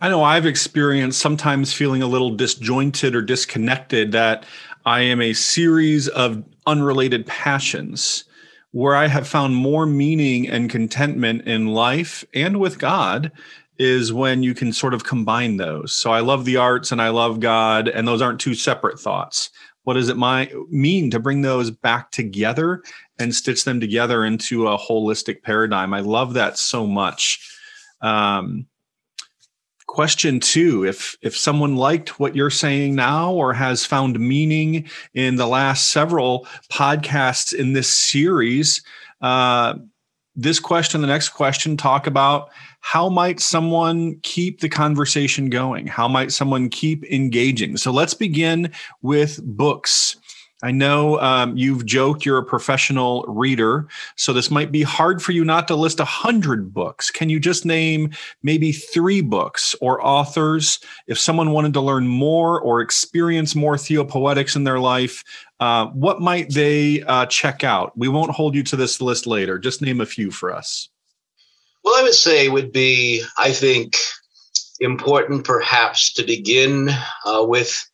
I 0.00 0.08
know 0.08 0.22
I've 0.22 0.46
experienced 0.46 1.20
sometimes 1.20 1.72
feeling 1.72 2.02
a 2.02 2.06
little 2.06 2.30
disjointed 2.30 3.14
or 3.14 3.22
disconnected 3.22 4.12
that 4.12 4.44
I 4.84 5.00
am 5.00 5.20
a 5.20 5.32
series 5.32 6.08
of 6.08 6.42
unrelated 6.66 7.26
passions 7.26 8.24
where 8.72 8.94
I 8.94 9.06
have 9.06 9.26
found 9.26 9.56
more 9.56 9.86
meaning 9.86 10.48
and 10.48 10.70
contentment 10.70 11.46
in 11.46 11.68
life 11.68 12.24
and 12.34 12.60
with 12.60 12.78
God 12.78 13.32
is 13.78 14.12
when 14.12 14.42
you 14.42 14.54
can 14.54 14.72
sort 14.72 14.94
of 14.94 15.04
combine 15.04 15.56
those. 15.56 15.94
So 15.94 16.10
I 16.10 16.20
love 16.20 16.44
the 16.44 16.56
arts 16.56 16.90
and 16.90 17.00
I 17.00 17.10
love 17.10 17.40
God, 17.40 17.88
and 17.88 18.06
those 18.06 18.20
aren't 18.20 18.40
two 18.40 18.54
separate 18.54 18.98
thoughts. 18.98 19.50
What 19.84 19.94
does 19.94 20.08
it 20.08 20.16
my, 20.16 20.52
mean 20.68 21.10
to 21.12 21.20
bring 21.20 21.42
those 21.42 21.70
back 21.70 22.10
together 22.10 22.82
and 23.18 23.34
stitch 23.34 23.64
them 23.64 23.80
together 23.80 24.24
into 24.24 24.68
a 24.68 24.76
holistic 24.76 25.42
paradigm? 25.42 25.94
I 25.94 26.00
love 26.00 26.34
that 26.34 26.58
so 26.58 26.86
much. 26.86 27.56
Um, 28.00 28.66
question 29.88 30.38
two 30.38 30.84
if 30.84 31.16
if 31.22 31.36
someone 31.36 31.74
liked 31.74 32.20
what 32.20 32.36
you're 32.36 32.50
saying 32.50 32.94
now 32.94 33.32
or 33.32 33.52
has 33.52 33.84
found 33.84 34.20
meaning 34.20 34.88
in 35.14 35.36
the 35.36 35.46
last 35.46 35.90
several 35.90 36.46
podcasts 36.70 37.52
in 37.52 37.72
this 37.72 37.88
series 37.88 38.82
uh, 39.22 39.74
this 40.36 40.60
question 40.60 41.00
the 41.00 41.06
next 41.06 41.30
question 41.30 41.76
talk 41.76 42.06
about 42.06 42.50
how 42.80 43.08
might 43.08 43.40
someone 43.40 44.18
keep 44.22 44.60
the 44.60 44.68
conversation 44.68 45.50
going? 45.50 45.86
How 45.86 46.08
might 46.08 46.32
someone 46.32 46.68
keep 46.68 47.04
engaging? 47.04 47.76
So 47.76 47.90
let's 47.90 48.14
begin 48.14 48.72
with 49.02 49.42
books 49.42 50.16
I 50.62 50.72
know 50.72 51.20
um, 51.20 51.56
you've 51.56 51.86
joked 51.86 52.26
you're 52.26 52.38
a 52.38 52.44
professional 52.44 53.24
reader, 53.28 53.86
so 54.16 54.32
this 54.32 54.50
might 54.50 54.72
be 54.72 54.82
hard 54.82 55.22
for 55.22 55.30
you 55.30 55.44
not 55.44 55.68
to 55.68 55.76
list 55.76 56.00
a 56.00 56.04
hundred 56.04 56.74
books. 56.74 57.12
Can 57.12 57.30
you 57.30 57.38
just 57.38 57.64
name 57.64 58.10
maybe 58.42 58.72
three 58.72 59.20
books 59.20 59.76
or 59.80 60.04
authors 60.04 60.80
if 61.06 61.16
someone 61.16 61.52
wanted 61.52 61.74
to 61.74 61.80
learn 61.80 62.08
more 62.08 62.60
or 62.60 62.80
experience 62.80 63.54
more 63.54 63.78
theopoetics 63.78 64.56
in 64.56 64.64
their 64.64 64.80
life? 64.80 65.22
Uh, 65.60 65.86
what 65.88 66.20
might 66.20 66.52
they 66.52 67.02
uh, 67.02 67.26
check 67.26 67.62
out? 67.62 67.96
We 67.96 68.08
won't 68.08 68.32
hold 68.32 68.56
you 68.56 68.64
to 68.64 68.76
this 68.76 69.00
list 69.00 69.28
later. 69.28 69.60
Just 69.60 69.80
name 69.80 70.00
a 70.00 70.06
few 70.06 70.32
for 70.32 70.52
us. 70.52 70.88
Well, 71.84 71.94
I 71.94 72.02
would 72.02 72.14
say 72.14 72.48
would 72.48 72.72
be, 72.72 73.22
I 73.38 73.52
think, 73.52 73.96
important 74.80 75.44
perhaps 75.44 76.12
to 76.14 76.24
begin 76.24 76.90
uh, 77.24 77.44
with 77.46 77.88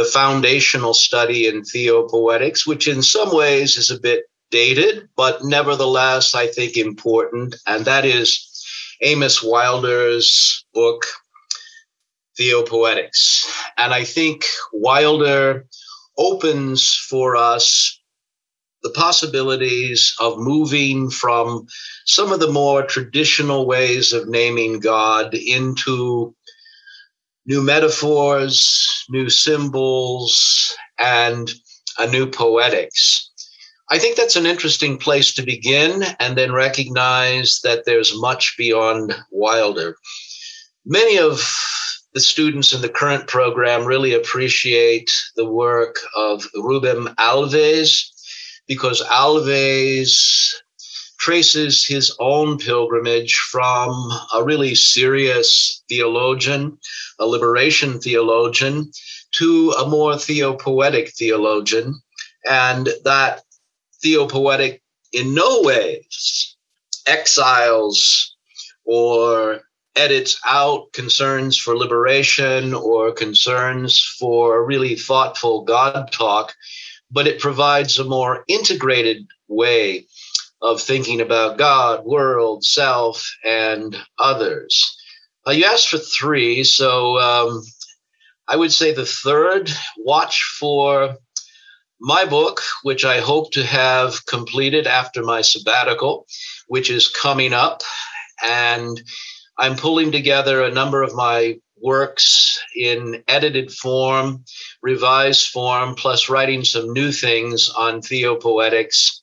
the 0.00 0.06
foundational 0.06 0.94
study 0.94 1.46
in 1.46 1.62
theopoetics, 1.62 2.66
which 2.66 2.88
in 2.88 3.02
some 3.02 3.36
ways 3.36 3.76
is 3.76 3.90
a 3.90 4.00
bit 4.00 4.24
dated, 4.50 5.10
but 5.14 5.44
nevertheless, 5.44 6.34
I 6.34 6.46
think 6.46 6.78
important. 6.78 7.56
And 7.66 7.84
that 7.84 8.06
is 8.06 8.64
Amos 9.02 9.42
Wilder's 9.42 10.64
book, 10.72 11.04
Theopoetics. 12.38 13.46
And 13.76 13.92
I 13.92 14.04
think 14.04 14.46
Wilder 14.72 15.66
opens 16.16 16.94
for 16.94 17.36
us 17.36 18.00
the 18.82 18.92
possibilities 18.92 20.16
of 20.18 20.38
moving 20.38 21.10
from 21.10 21.66
some 22.06 22.32
of 22.32 22.40
the 22.40 22.50
more 22.50 22.84
traditional 22.84 23.66
ways 23.66 24.14
of 24.14 24.30
naming 24.30 24.80
God 24.80 25.34
into 25.34 26.34
new 27.46 27.62
metaphors, 27.62 29.04
new 29.08 29.30
symbols, 29.30 30.74
and 30.98 31.50
a 31.98 32.06
new 32.06 32.26
poetics. 32.26 33.30
I 33.90 33.98
think 33.98 34.16
that's 34.16 34.36
an 34.36 34.46
interesting 34.46 34.98
place 34.98 35.34
to 35.34 35.42
begin 35.42 36.04
and 36.20 36.38
then 36.38 36.52
recognize 36.52 37.60
that 37.64 37.84
there's 37.86 38.20
much 38.20 38.56
beyond 38.56 39.14
Wilder. 39.32 39.96
Many 40.86 41.18
of 41.18 41.42
the 42.14 42.20
students 42.20 42.72
in 42.72 42.82
the 42.82 42.88
current 42.88 43.26
program 43.26 43.84
really 43.84 44.14
appreciate 44.14 45.10
the 45.36 45.48
work 45.48 45.96
of 46.16 46.44
Rubem 46.56 47.14
Alves 47.16 48.04
because 48.66 49.02
Alves 49.02 50.52
traces 51.20 51.86
his 51.86 52.16
own 52.18 52.56
pilgrimage 52.58 53.36
from 53.50 54.10
a 54.34 54.42
really 54.42 54.74
serious 54.74 55.82
theologian, 55.88 56.78
a 57.18 57.26
liberation 57.26 58.00
theologian, 58.00 58.90
to 59.32 59.70
a 59.72 59.86
more 59.86 60.16
theopoetic 60.16 61.10
theologian. 61.10 61.94
And 62.48 62.88
that 63.04 63.42
theopoetic 64.02 64.82
in 65.12 65.34
no 65.34 65.60
ways 65.60 66.56
exiles 67.06 68.34
or 68.84 69.60
edits 69.96 70.40
out 70.46 70.92
concerns 70.92 71.58
for 71.58 71.76
liberation 71.76 72.72
or 72.72 73.12
concerns 73.12 74.00
for 74.18 74.64
really 74.64 74.96
thoughtful 74.96 75.64
God 75.64 76.10
talk 76.12 76.54
but 77.10 77.26
it 77.26 77.40
provides 77.40 77.98
a 77.98 78.04
more 78.04 78.44
integrated 78.46 79.26
way 79.48 80.06
of 80.62 80.80
thinking 80.80 81.20
about 81.20 81.58
God, 81.58 82.04
world, 82.04 82.64
self, 82.64 83.30
and 83.44 83.96
others. 84.18 84.96
Uh, 85.46 85.52
you 85.52 85.64
asked 85.64 85.88
for 85.88 85.98
three, 85.98 86.64
so 86.64 87.18
um, 87.18 87.62
I 88.46 88.56
would 88.56 88.72
say 88.72 88.92
the 88.92 89.06
third, 89.06 89.70
watch 89.98 90.42
for 90.58 91.16
my 92.00 92.24
book, 92.24 92.60
which 92.82 93.04
I 93.04 93.20
hope 93.20 93.52
to 93.52 93.64
have 93.64 94.24
completed 94.26 94.86
after 94.86 95.22
my 95.22 95.42
sabbatical, 95.42 96.26
which 96.68 96.90
is 96.90 97.08
coming 97.08 97.52
up. 97.52 97.82
And 98.44 99.00
I'm 99.58 99.76
pulling 99.76 100.12
together 100.12 100.62
a 100.62 100.72
number 100.72 101.02
of 101.02 101.14
my 101.14 101.58
works 101.82 102.60
in 102.76 103.22
edited 103.28 103.72
form, 103.72 104.44
revised 104.82 105.48
form, 105.48 105.94
plus 105.94 106.28
writing 106.28 106.64
some 106.64 106.92
new 106.92 107.12
things 107.12 107.70
on 107.70 108.02
theopoetics 108.02 109.19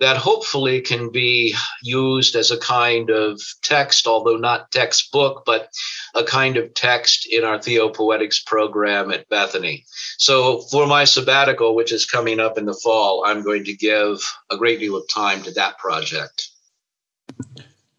that 0.00 0.16
hopefully 0.16 0.80
can 0.80 1.10
be 1.10 1.54
used 1.82 2.34
as 2.34 2.50
a 2.50 2.58
kind 2.58 3.10
of 3.10 3.40
text, 3.62 4.06
although 4.06 4.36
not 4.36 4.70
textbook, 4.72 5.44
but 5.46 5.68
a 6.14 6.24
kind 6.24 6.56
of 6.56 6.74
text 6.74 7.26
in 7.30 7.44
our 7.44 7.60
theopoetics 7.60 8.42
program 8.42 9.10
at 9.12 9.28
Bethany. 9.28 9.84
So 10.18 10.62
for 10.70 10.86
my 10.86 11.04
sabbatical, 11.04 11.74
which 11.74 11.92
is 11.92 12.06
coming 12.06 12.40
up 12.40 12.58
in 12.58 12.66
the 12.66 12.78
fall, 12.82 13.24
I'm 13.24 13.42
going 13.42 13.64
to 13.64 13.76
give 13.76 14.18
a 14.50 14.56
great 14.56 14.80
deal 14.80 14.96
of 14.96 15.04
time 15.12 15.42
to 15.42 15.52
that 15.52 15.78
project. 15.78 16.48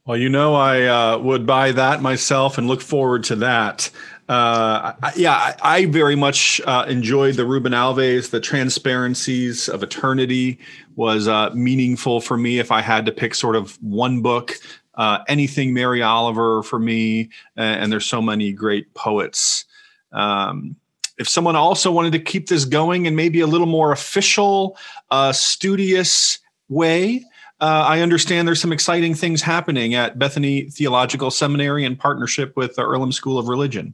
Well, 0.06 0.18
you 0.18 0.30
know, 0.30 0.54
I 0.54 0.84
uh, 0.84 1.18
would 1.18 1.48
buy 1.48 1.72
that 1.72 2.02
myself 2.02 2.60
and 2.60 2.68
look 2.68 2.82
forward 2.82 3.24
to 3.26 3.38
that. 3.38 3.90
Uh, 4.28 4.94
yeah, 5.16 5.34
I, 5.34 5.56
I, 5.62 5.86
very 5.86 6.16
much 6.16 6.60
uh, 6.66 6.86
enjoyed 6.88 7.36
the 7.36 7.44
Rubem 7.44 7.76
Alves. 7.76 8.32
The 8.32 8.40
transparencies 8.40 9.70
of 9.70 9.84
eternity 9.84 10.58
was 10.96 11.28
uh, 11.28 11.52
meaningful 11.54 12.22
for 12.22 12.36
me. 12.36 12.58
If 12.58 12.72
I 12.72 12.82
had 12.82 13.06
to 13.06 13.12
pick 13.12 13.36
sort 13.36 13.56
of 13.56 13.76
one 13.84 14.24
book, 14.24 14.54
uh, 14.96 15.20
anything 15.28 15.76
Mary 15.76 16.02
Oliver 16.02 16.64
for 16.64 16.80
me, 16.80 17.30
and, 17.56 17.92
there's 17.92 18.08
so 18.08 18.20
many 18.20 18.52
great 18.52 18.92
poets. 18.96 19.66
Um, 20.12 20.76
if 21.20 21.30
someone 21.30 21.56
also 21.56 21.92
wanted 21.92 22.14
to 22.14 22.20
keep 22.20 22.48
this 22.48 22.66
going 22.66 23.06
in 23.06 23.16
maybe 23.16 23.42
a 23.42 23.48
little 23.48 23.68
more 23.68 23.92
official, 23.92 24.76
uh, 25.12 25.34
studious 25.34 26.40
way, 26.68 27.24
uh, 27.62 27.86
I 27.88 28.02
understand 28.02 28.48
there's 28.48 28.60
some 28.60 28.74
exciting 28.74 29.14
things 29.14 29.42
happening 29.42 29.94
at 29.94 30.18
Bethany 30.18 30.64
Theological 30.64 31.32
Seminary 31.32 31.86
in 31.86 31.96
partnership 31.96 32.58
with 32.58 32.76
the 32.76 32.84
Earlham 32.84 33.12
School 33.12 33.38
of 33.38 33.48
Religion. 33.48 33.94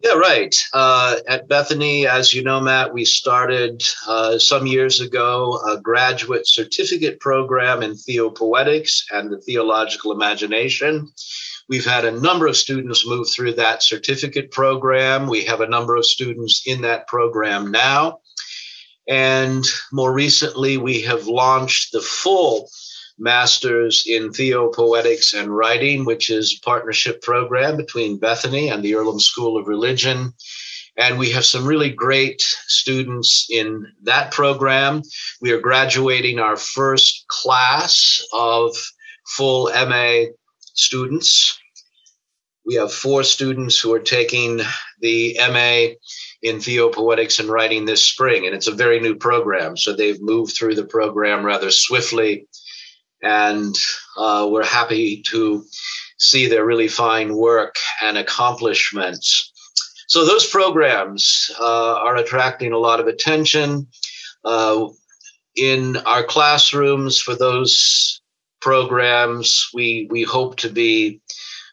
Yeah, 0.00 0.12
right. 0.12 0.54
Uh, 0.74 1.16
at 1.26 1.48
Bethany, 1.48 2.06
as 2.06 2.34
you 2.34 2.42
know, 2.42 2.60
Matt, 2.60 2.92
we 2.92 3.06
started 3.06 3.82
uh, 4.06 4.38
some 4.38 4.66
years 4.66 5.00
ago 5.00 5.58
a 5.66 5.80
graduate 5.80 6.46
certificate 6.46 7.18
program 7.18 7.82
in 7.82 7.96
theopoetics 7.96 9.06
and 9.10 9.32
the 9.32 9.40
theological 9.40 10.12
imagination. 10.12 11.10
We've 11.68 11.86
had 11.86 12.04
a 12.04 12.20
number 12.20 12.46
of 12.46 12.58
students 12.58 13.06
move 13.06 13.28
through 13.30 13.54
that 13.54 13.82
certificate 13.82 14.50
program. 14.50 15.28
We 15.28 15.44
have 15.44 15.62
a 15.62 15.66
number 15.66 15.96
of 15.96 16.04
students 16.04 16.62
in 16.66 16.82
that 16.82 17.06
program 17.06 17.70
now. 17.70 18.20
And 19.08 19.64
more 19.92 20.12
recently, 20.12 20.76
we 20.76 21.00
have 21.02 21.26
launched 21.26 21.92
the 21.92 22.02
full 22.02 22.68
Masters 23.18 24.04
in 24.06 24.32
Theopoetics 24.32 25.32
and 25.32 25.54
Writing, 25.54 26.04
which 26.04 26.30
is 26.30 26.60
partnership 26.64 27.22
program 27.22 27.76
between 27.76 28.18
Bethany 28.18 28.68
and 28.68 28.82
the 28.82 28.94
Earlham 28.94 29.20
School 29.20 29.56
of 29.56 29.66
Religion. 29.66 30.32
And 30.98 31.18
we 31.18 31.30
have 31.30 31.44
some 31.44 31.66
really 31.66 31.90
great 31.90 32.40
students 32.66 33.46
in 33.50 33.86
that 34.02 34.32
program. 34.32 35.02
We 35.40 35.52
are 35.52 35.60
graduating 35.60 36.38
our 36.38 36.56
first 36.56 37.26
class 37.28 38.22
of 38.32 38.74
full 39.26 39.70
MA 39.72 40.32
students. 40.74 41.58
We 42.64 42.74
have 42.76 42.92
four 42.92 43.22
students 43.22 43.78
who 43.78 43.92
are 43.92 44.00
taking 44.00 44.60
the 45.00 45.38
MA 45.38 45.94
in 46.42 46.60
theopoetics 46.60 47.38
and 47.38 47.48
writing 47.48 47.84
this 47.84 48.04
spring, 48.04 48.46
and 48.46 48.54
it's 48.54 48.66
a 48.66 48.72
very 48.72 48.98
new 49.00 49.14
program. 49.14 49.76
So 49.76 49.94
they've 49.94 50.20
moved 50.20 50.56
through 50.56 50.74
the 50.74 50.84
program 50.84 51.44
rather 51.44 51.70
swiftly, 51.70 52.48
and 53.22 53.74
uh, 54.16 54.46
we're 54.50 54.64
happy 54.64 55.22
to 55.22 55.64
see 56.18 56.46
their 56.46 56.64
really 56.64 56.88
fine 56.88 57.36
work 57.36 57.76
and 58.02 58.16
accomplishments. 58.18 59.52
So 60.08 60.24
those 60.24 60.48
programs 60.48 61.50
uh, 61.60 61.96
are 61.96 62.16
attracting 62.16 62.72
a 62.72 62.78
lot 62.78 63.00
of 63.00 63.06
attention. 63.06 63.88
Uh, 64.44 64.88
in 65.56 65.96
our 65.98 66.22
classrooms 66.22 67.20
for 67.20 67.34
those 67.34 68.20
programs, 68.60 69.68
we, 69.74 70.06
we 70.10 70.22
hope 70.22 70.56
to 70.56 70.68
be 70.68 71.20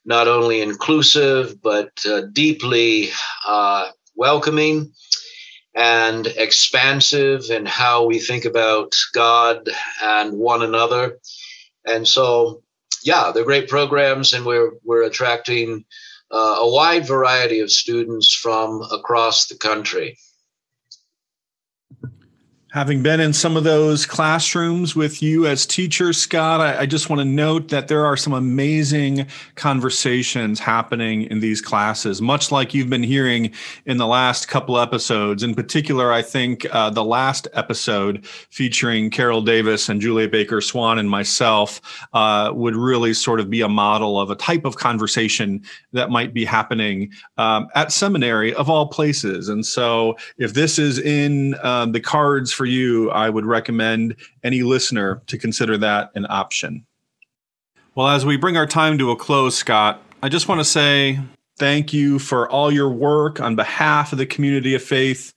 not 0.06 0.28
only 0.28 0.62
inclusive, 0.62 1.62
but 1.62 1.92
uh, 2.06 2.24
deeply 2.34 3.10
uh, 3.48 3.90
welcoming 4.16 4.92
and 5.76 6.28
expansive 6.28 7.50
in 7.50 7.66
how 7.66 8.06
we 8.06 8.20
think 8.20 8.46
about 8.46 8.94
God 9.14 9.70
and 10.02 10.38
one 10.38 10.62
another. 10.62 11.20
And 11.86 12.08
so, 12.08 12.62
yeah, 13.04 13.32
they're 13.34 13.44
great 13.44 13.68
programs, 13.68 14.34
and 14.34 14.46
we're 14.46 14.72
we're 14.84 15.04
attracting 15.04 15.86
uh, 16.32 16.56
a 16.60 16.70
wide 16.70 17.06
variety 17.06 17.60
of 17.60 17.72
students 17.72 18.34
from 18.34 18.82
across 18.92 19.48
the 19.48 19.58
country. 19.58 20.18
Having 22.74 23.04
been 23.04 23.20
in 23.20 23.34
some 23.34 23.56
of 23.56 23.64
those 23.64 24.08
classrooms 24.08 24.96
with 24.96 25.22
you 25.22 25.46
as 25.46 25.64
teachers, 25.64 26.18
Scott, 26.18 26.60
I, 26.60 26.80
I, 26.80 26.86
just 26.88 27.08
want 27.08 27.20
to 27.20 27.26
note 27.26 27.68
that 27.68 27.88
there 27.88 28.04
are 28.04 28.18
some 28.18 28.34
amazing 28.34 29.28
conversations 29.54 30.60
happening 30.60 31.26
in 31.26 31.40
these 31.40 31.62
classes, 31.62 32.20
much 32.20 32.52
like 32.52 32.74
you've 32.74 32.90
been 32.90 33.04
hearing 33.04 33.52
in 33.86 33.98
the 33.98 34.08
last 34.08 34.48
couple 34.48 34.80
episodes. 34.80 35.44
In 35.44 35.54
particular, 35.54 36.12
I 36.12 36.24
think 36.24 36.66
uh, 36.72 36.90
the 36.90 37.04
last 37.04 37.48
episode 37.54 38.26
featuring 38.26 39.12
Carol 39.12 39.44
Davis 39.44 39.88
and 39.88 40.02
Julia 40.02 40.28
Baker 40.28 40.60
Swan 40.60 40.98
and 40.98 41.08
myself 41.08 41.80
uh, 42.14 42.52
would 42.56 42.76
really 42.76 43.14
sort 43.14 43.40
of 43.40 43.52
be 43.52 43.62
a 43.62 43.70
model 43.70 44.20
of 44.20 44.32
a 44.32 44.36
type 44.36 44.66
of 44.66 44.78
conversation 44.78 45.62
that 45.92 46.10
might 46.10 46.34
be 46.34 46.44
happening 46.44 47.12
um, 47.38 47.68
at 47.76 47.92
seminary 47.92 48.52
of 48.56 48.68
all 48.68 48.88
places. 48.88 49.48
And 49.48 49.64
so, 49.64 50.18
if 50.40 50.56
this 50.56 50.80
is 50.80 50.98
in 50.98 51.54
uh, 51.62 51.86
the 51.86 52.02
cards 52.02 52.52
for 52.52 52.63
for 52.64 52.68
you, 52.68 53.12
I 53.12 53.30
would 53.30 53.46
recommend 53.46 54.16
any 54.42 54.64
listener 54.64 55.22
to 55.28 55.38
consider 55.38 55.78
that 55.80 56.12
an 56.16 56.26
option. 56.30 56.86
Well, 57.94 58.08
as 58.08 58.26
we 58.26 58.38
bring 58.38 58.56
our 58.56 58.66
time 58.66 58.98
to 59.00 59.12
a 59.12 59.18
close, 59.18 59.58
Scott, 59.58 60.02
I 60.22 60.30
just 60.30 60.48
want 60.48 60.62
to 60.62 60.66
say 60.66 61.20
thank 61.60 61.92
you 61.92 62.20
for 62.20 62.50
all 62.50 62.72
your 62.72 62.88
work 62.88 63.42
on 63.42 63.58
behalf 63.58 64.14
of 64.14 64.18
the 64.18 64.26
community 64.26 64.76
of 64.76 64.82
faith. 64.82 65.34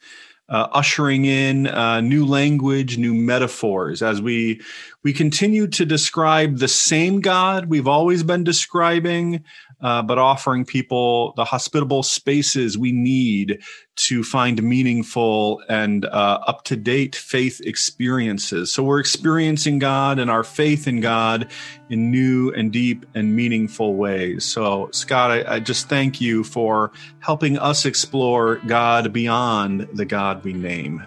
Uh, 0.49 0.69
ushering 0.71 1.25
in 1.25 1.67
uh, 1.67 2.01
new 2.01 2.25
language, 2.25 2.97
new 2.97 3.13
metaphors 3.13 4.01
as 4.01 4.23
we 4.23 4.61
we 5.03 5.13
continue 5.13 5.67
to 5.67 5.85
describe 5.85 6.59
the 6.59 6.69
same 6.69 7.21
God 7.21 7.67
we've 7.67 7.89
always 7.89 8.23
been 8.23 8.45
describing, 8.45 9.43
uh, 9.81 10.03
but 10.03 10.19
offering 10.19 10.65
people 10.65 11.33
the 11.37 11.45
hospitable 11.45 12.03
spaces 12.03 12.79
we 12.79 12.93
need 12.93 13.61
to 13.97 14.23
find 14.23 14.63
meaningful 14.63 15.63
and 15.69 16.05
uh, 16.05 16.39
up 16.47 16.65
to 16.65 16.77
date 16.77 17.15
faith 17.17 17.61
experiences. 17.65 18.73
So 18.73 18.83
we're 18.83 19.01
experiencing 19.01 19.79
God 19.79 20.19
and 20.19 20.31
our 20.31 20.45
faith 20.45 20.87
in 20.87 21.01
God 21.01 21.51
in 21.89 22.11
new 22.11 22.53
and 22.53 22.73
deep 22.73 23.07
and 23.15 23.35
meaningful 23.35 23.95
ways. 23.97 24.45
So, 24.45 24.89
Scott, 24.93 25.31
I, 25.31 25.57
I 25.57 25.61
just 25.61 25.89
thank 25.89 26.21
you 26.21 26.45
for 26.45 26.93
helping 27.21 27.59
us 27.59 27.85
explore 27.85 28.57
God 28.67 29.13
beyond 29.13 29.89
the 29.93 30.05
God 30.05 30.45
we 30.45 30.53
name. 30.53 31.03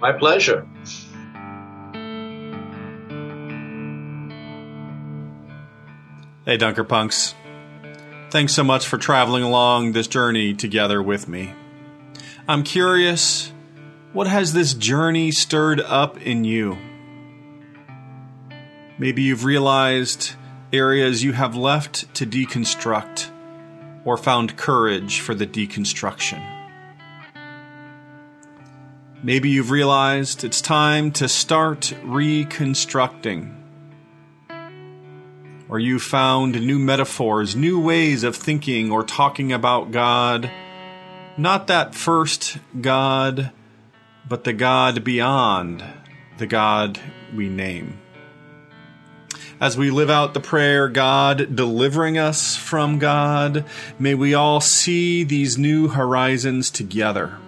My 0.00 0.12
pleasure. 0.12 0.66
Hey, 6.44 6.56
Dunker 6.56 6.84
Punks. 6.84 7.34
Thanks 8.28 8.54
so 8.54 8.64
much 8.64 8.86
for 8.86 8.98
traveling 8.98 9.44
along 9.44 9.92
this 9.92 10.08
journey 10.08 10.52
together 10.52 11.00
with 11.00 11.28
me. 11.28 11.52
I'm 12.48 12.64
curious, 12.64 13.52
what 14.12 14.26
has 14.26 14.52
this 14.52 14.74
journey 14.74 15.30
stirred 15.30 15.80
up 15.80 16.20
in 16.20 16.42
you? 16.42 16.76
Maybe 18.98 19.22
you've 19.22 19.44
realized 19.44 20.32
areas 20.72 21.22
you 21.22 21.32
have 21.34 21.54
left 21.54 22.12
to 22.16 22.26
deconstruct 22.26 23.30
or 24.04 24.16
found 24.16 24.56
courage 24.56 25.20
for 25.20 25.34
the 25.34 25.46
deconstruction. 25.46 26.44
Maybe 29.22 29.50
you've 29.50 29.70
realized 29.70 30.42
it's 30.42 30.60
time 30.60 31.12
to 31.12 31.28
start 31.28 31.94
reconstructing 32.02 33.65
or 35.68 35.78
you 35.78 35.98
found 35.98 36.60
new 36.66 36.78
metaphors, 36.78 37.56
new 37.56 37.80
ways 37.80 38.22
of 38.22 38.36
thinking 38.36 38.90
or 38.90 39.02
talking 39.02 39.52
about 39.52 39.90
God. 39.90 40.50
Not 41.36 41.66
that 41.66 41.94
first 41.94 42.58
God, 42.80 43.50
but 44.28 44.44
the 44.44 44.52
God 44.52 45.04
beyond 45.04 45.84
the 46.38 46.46
God 46.46 47.00
we 47.34 47.48
name. 47.48 47.98
As 49.58 49.76
we 49.76 49.90
live 49.90 50.10
out 50.10 50.34
the 50.34 50.40
prayer, 50.40 50.88
God 50.88 51.56
delivering 51.56 52.18
us 52.18 52.56
from 52.56 52.98
God, 52.98 53.64
may 53.98 54.14
we 54.14 54.34
all 54.34 54.60
see 54.60 55.24
these 55.24 55.56
new 55.56 55.88
horizons 55.88 56.70
together 56.70 57.38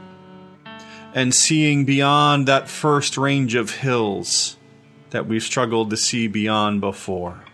and 1.15 1.35
seeing 1.35 1.85
beyond 1.85 2.49
that 2.49 2.69
first 2.69 3.19
range 3.19 3.55
of 3.55 3.77
hills 3.77 4.57
that 5.11 5.27
we've 5.27 5.43
struggled 5.43 5.91
to 5.91 5.97
see 5.97 6.29
beyond 6.29 6.81
before. 6.81 7.45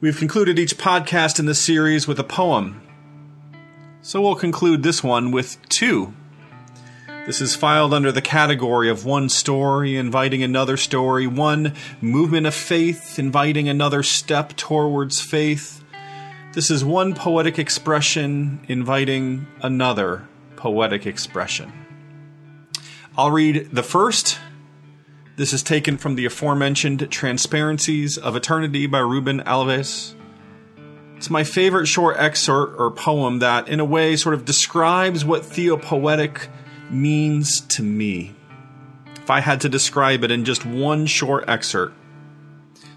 We've 0.00 0.16
concluded 0.16 0.60
each 0.60 0.78
podcast 0.78 1.40
in 1.40 1.46
this 1.46 1.60
series 1.60 2.06
with 2.06 2.20
a 2.20 2.24
poem. 2.24 2.80
So 4.00 4.22
we'll 4.22 4.36
conclude 4.36 4.84
this 4.84 5.02
one 5.02 5.32
with 5.32 5.58
two. 5.68 6.14
This 7.26 7.40
is 7.40 7.56
filed 7.56 7.92
under 7.92 8.12
the 8.12 8.22
category 8.22 8.88
of 8.90 9.04
one 9.04 9.28
story 9.28 9.96
inviting 9.96 10.44
another 10.44 10.76
story, 10.76 11.26
one 11.26 11.74
movement 12.00 12.46
of 12.46 12.54
faith 12.54 13.18
inviting 13.18 13.68
another 13.68 14.04
step 14.04 14.54
towards 14.56 15.20
faith. 15.20 15.82
This 16.52 16.70
is 16.70 16.84
one 16.84 17.12
poetic 17.12 17.58
expression 17.58 18.60
inviting 18.68 19.48
another 19.62 20.28
poetic 20.54 21.06
expression. 21.06 21.72
I'll 23.16 23.32
read 23.32 23.70
the 23.72 23.82
first 23.82 24.38
this 25.38 25.52
is 25.52 25.62
taken 25.62 25.96
from 25.96 26.16
the 26.16 26.24
aforementioned 26.24 27.08
Transparencies 27.12 28.18
of 28.18 28.34
Eternity 28.34 28.88
by 28.88 28.98
Rubem 28.98 29.40
Alves. 29.44 30.14
It's 31.16 31.30
my 31.30 31.44
favorite 31.44 31.86
short 31.86 32.16
excerpt 32.18 32.74
or 32.76 32.90
poem 32.90 33.38
that, 33.38 33.68
in 33.68 33.78
a 33.78 33.84
way, 33.84 34.16
sort 34.16 34.34
of 34.34 34.44
describes 34.44 35.24
what 35.24 35.44
theopoetic 35.44 36.48
means 36.90 37.60
to 37.60 37.84
me. 37.84 38.34
If 39.14 39.30
I 39.30 39.38
had 39.38 39.60
to 39.60 39.68
describe 39.68 40.24
it 40.24 40.32
in 40.32 40.44
just 40.44 40.66
one 40.66 41.06
short 41.06 41.48
excerpt, 41.48 41.94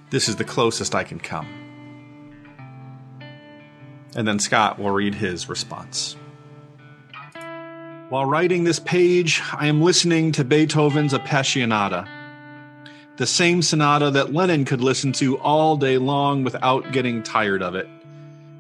this 0.09 0.27
is 0.27 0.37
the 0.37 0.43
closest 0.43 0.95
I 0.95 1.03
can 1.03 1.19
come. 1.19 1.47
And 4.15 4.27
then 4.27 4.39
Scott 4.39 4.79
will 4.79 4.89
read 4.89 5.13
his 5.13 5.47
response. 5.47 6.15
While 8.09 8.25
writing 8.25 8.63
this 8.63 8.79
page, 8.79 9.43
I 9.53 9.67
am 9.67 9.83
listening 9.83 10.31
to 10.31 10.43
Beethoven's 10.43 11.13
Appassionata 11.13 12.07
the 13.21 13.27
same 13.27 13.61
sonata 13.61 14.09
that 14.09 14.33
Lenin 14.33 14.65
could 14.65 14.81
listen 14.81 15.11
to 15.11 15.37
all 15.41 15.77
day 15.77 15.99
long 15.99 16.43
without 16.43 16.91
getting 16.91 17.21
tired 17.21 17.61
of 17.61 17.75
it. 17.75 17.87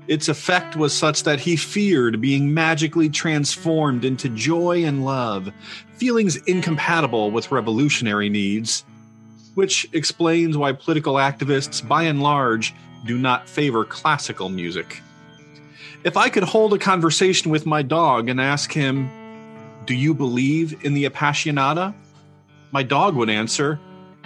Its 0.07 0.29
effect 0.29 0.75
was 0.75 0.95
such 0.95 1.23
that 1.23 1.39
he 1.39 1.55
feared 1.55 2.21
being 2.21 2.53
magically 2.53 3.09
transformed 3.09 4.05
into 4.05 4.29
joy 4.29 4.83
and 4.85 5.03
love, 5.03 5.51
feelings 5.95 6.35
incompatible 6.45 7.31
with 7.31 7.51
revolutionary 7.51 8.29
needs, 8.29 8.85
which 9.55 9.89
explains 9.93 10.55
why 10.55 10.73
political 10.73 11.15
activists, 11.15 11.85
by 11.87 12.03
and 12.03 12.21
large, 12.21 12.71
do 13.07 13.17
not 13.17 13.49
favor 13.49 13.83
classical 13.83 14.49
music. 14.49 15.01
If 16.03 16.17
I 16.17 16.29
could 16.29 16.43
hold 16.43 16.71
a 16.75 16.77
conversation 16.77 17.49
with 17.49 17.65
my 17.65 17.81
dog 17.81 18.29
and 18.29 18.39
ask 18.39 18.71
him, 18.71 19.09
Do 19.87 19.95
you 19.95 20.13
believe 20.13 20.85
in 20.85 20.93
the 20.93 21.05
Appassionata? 21.05 21.95
My 22.71 22.83
dog 22.83 23.15
would 23.15 23.31
answer, 23.31 23.79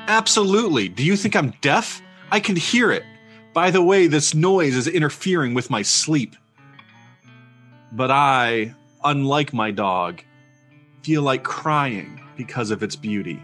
Absolutely. 0.07 0.87
Do 0.87 1.03
you 1.03 1.15
think 1.15 1.35
I'm 1.35 1.51
deaf? 1.61 2.01
I 2.31 2.39
can 2.39 2.55
hear 2.55 2.91
it. 2.91 3.03
By 3.53 3.71
the 3.71 3.81
way, 3.81 4.07
this 4.07 4.35
noise 4.35 4.75
is 4.75 4.87
interfering 4.87 5.53
with 5.53 5.69
my 5.69 5.81
sleep. 5.81 6.35
But 7.91 8.11
I, 8.11 8.75
unlike 9.03 9.53
my 9.53 9.71
dog, 9.71 10.21
feel 11.01 11.21
like 11.21 11.43
crying 11.43 12.21
because 12.35 12.71
of 12.71 12.83
its 12.83 12.95
beauty. 12.95 13.41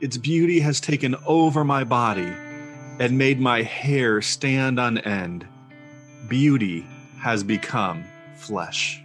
Its 0.00 0.16
beauty 0.18 0.60
has 0.60 0.80
taken 0.80 1.14
over 1.26 1.64
my 1.64 1.84
body 1.84 2.32
and 2.98 3.16
made 3.16 3.40
my 3.40 3.62
hair 3.62 4.20
stand 4.20 4.78
on 4.80 4.98
end. 4.98 5.46
Beauty 6.28 6.84
has 7.20 7.42
become 7.44 8.04
flesh. 8.36 9.00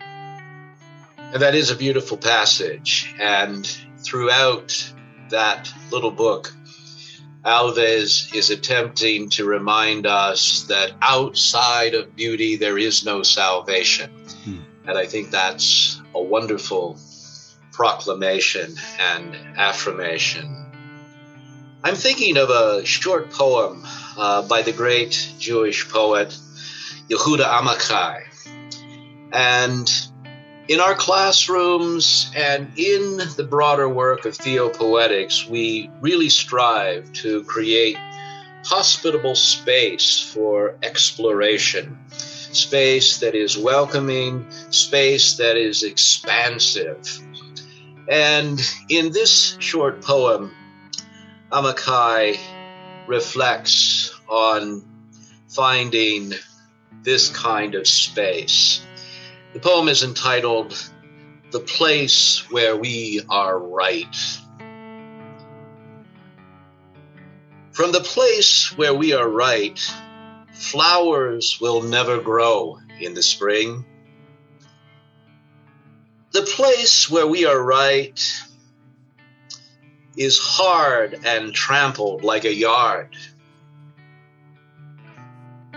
And 0.00 1.42
that 1.42 1.54
is 1.54 1.70
a 1.70 1.76
beautiful 1.76 2.16
passage. 2.16 3.14
And 3.20 3.70
throughout 4.04 4.92
that 5.30 5.72
little 5.90 6.10
book, 6.10 6.54
Alves 7.44 8.34
is 8.34 8.50
attempting 8.50 9.30
to 9.30 9.44
remind 9.44 10.06
us 10.06 10.64
that 10.64 10.92
outside 11.00 11.94
of 11.94 12.16
beauty, 12.16 12.56
there 12.56 12.76
is 12.78 13.04
no 13.04 13.22
salvation. 13.22 14.10
Hmm. 14.44 14.58
And 14.86 14.98
I 14.98 15.06
think 15.06 15.30
that's 15.30 16.00
a 16.14 16.22
wonderful 16.22 16.98
proclamation 17.72 18.74
and 18.98 19.36
affirmation. 19.56 20.66
I'm 21.84 21.94
thinking 21.94 22.36
of 22.36 22.50
a 22.50 22.84
short 22.84 23.30
poem 23.30 23.84
uh, 24.16 24.42
by 24.42 24.62
the 24.62 24.72
great 24.72 25.32
Jewish 25.38 25.88
poet 25.88 26.36
Yehuda 27.08 27.44
Amichai. 27.44 28.24
And 29.32 29.88
in 30.68 30.80
our 30.80 30.94
classrooms 30.94 32.30
and 32.36 32.70
in 32.76 33.16
the 33.36 33.46
broader 33.48 33.88
work 33.88 34.26
of 34.26 34.36
theopoetics, 34.36 35.48
we 35.48 35.90
really 36.02 36.28
strive 36.28 37.10
to 37.14 37.42
create 37.44 37.96
hospitable 38.64 39.34
space 39.34 40.20
for 40.20 40.76
exploration, 40.82 41.98
space 42.10 43.20
that 43.20 43.34
is 43.34 43.56
welcoming, 43.56 44.44
space 44.70 45.38
that 45.38 45.56
is 45.56 45.82
expansive. 45.82 47.00
And 48.06 48.60
in 48.90 49.10
this 49.10 49.56
short 49.60 50.02
poem, 50.02 50.54
Amichai 51.50 52.38
reflects 53.06 54.14
on 54.28 54.84
finding 55.48 56.34
this 57.04 57.30
kind 57.30 57.74
of 57.74 57.86
space 57.86 58.82
the 59.52 59.60
poem 59.60 59.88
is 59.88 60.02
entitled 60.02 60.90
The 61.52 61.60
Place 61.60 62.50
Where 62.50 62.76
We 62.76 63.22
Are 63.28 63.58
Right. 63.58 64.14
From 67.72 67.92
the 67.92 68.00
place 68.00 68.76
where 68.76 68.92
we 68.92 69.14
are 69.14 69.28
right, 69.28 69.78
flowers 70.52 71.58
will 71.60 71.82
never 71.82 72.20
grow 72.20 72.78
in 73.00 73.14
the 73.14 73.22
spring. 73.22 73.84
The 76.32 76.42
place 76.42 77.08
where 77.08 77.26
we 77.26 77.46
are 77.46 77.62
right 77.62 78.20
is 80.16 80.38
hard 80.38 81.20
and 81.24 81.54
trampled 81.54 82.24
like 82.24 82.44
a 82.44 82.52
yard. 82.52 83.16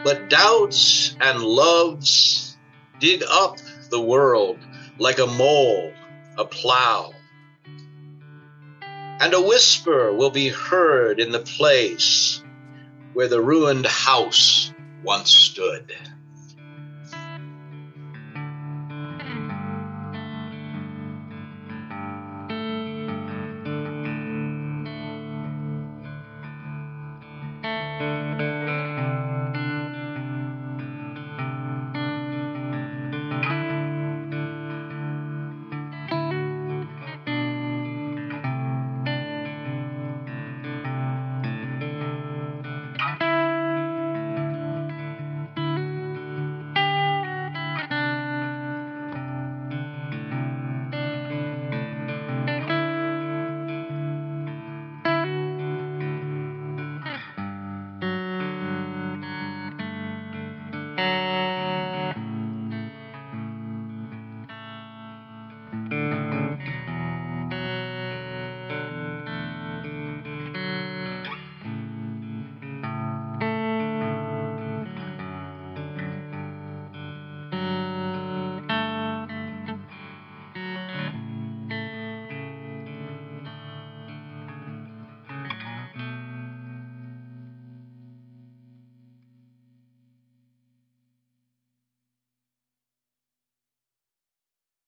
But 0.03 0.29
doubts 0.29 1.15
and 1.21 1.39
loves 1.43 2.50
dig 3.01 3.23
up 3.27 3.57
the 3.89 3.99
world 3.99 4.57
like 4.97 5.19
a 5.19 5.27
mole, 5.27 5.91
a 6.37 6.45
plow. 6.45 7.11
And 9.19 9.33
a 9.33 9.41
whisper 9.41 10.13
will 10.13 10.29
be 10.29 10.47
heard 10.47 11.19
in 11.19 11.31
the 11.31 11.39
place 11.39 12.41
where 13.13 13.27
the 13.27 13.41
ruined 13.41 13.85
house 13.85 14.71
once 15.03 15.31
stood. 15.31 15.93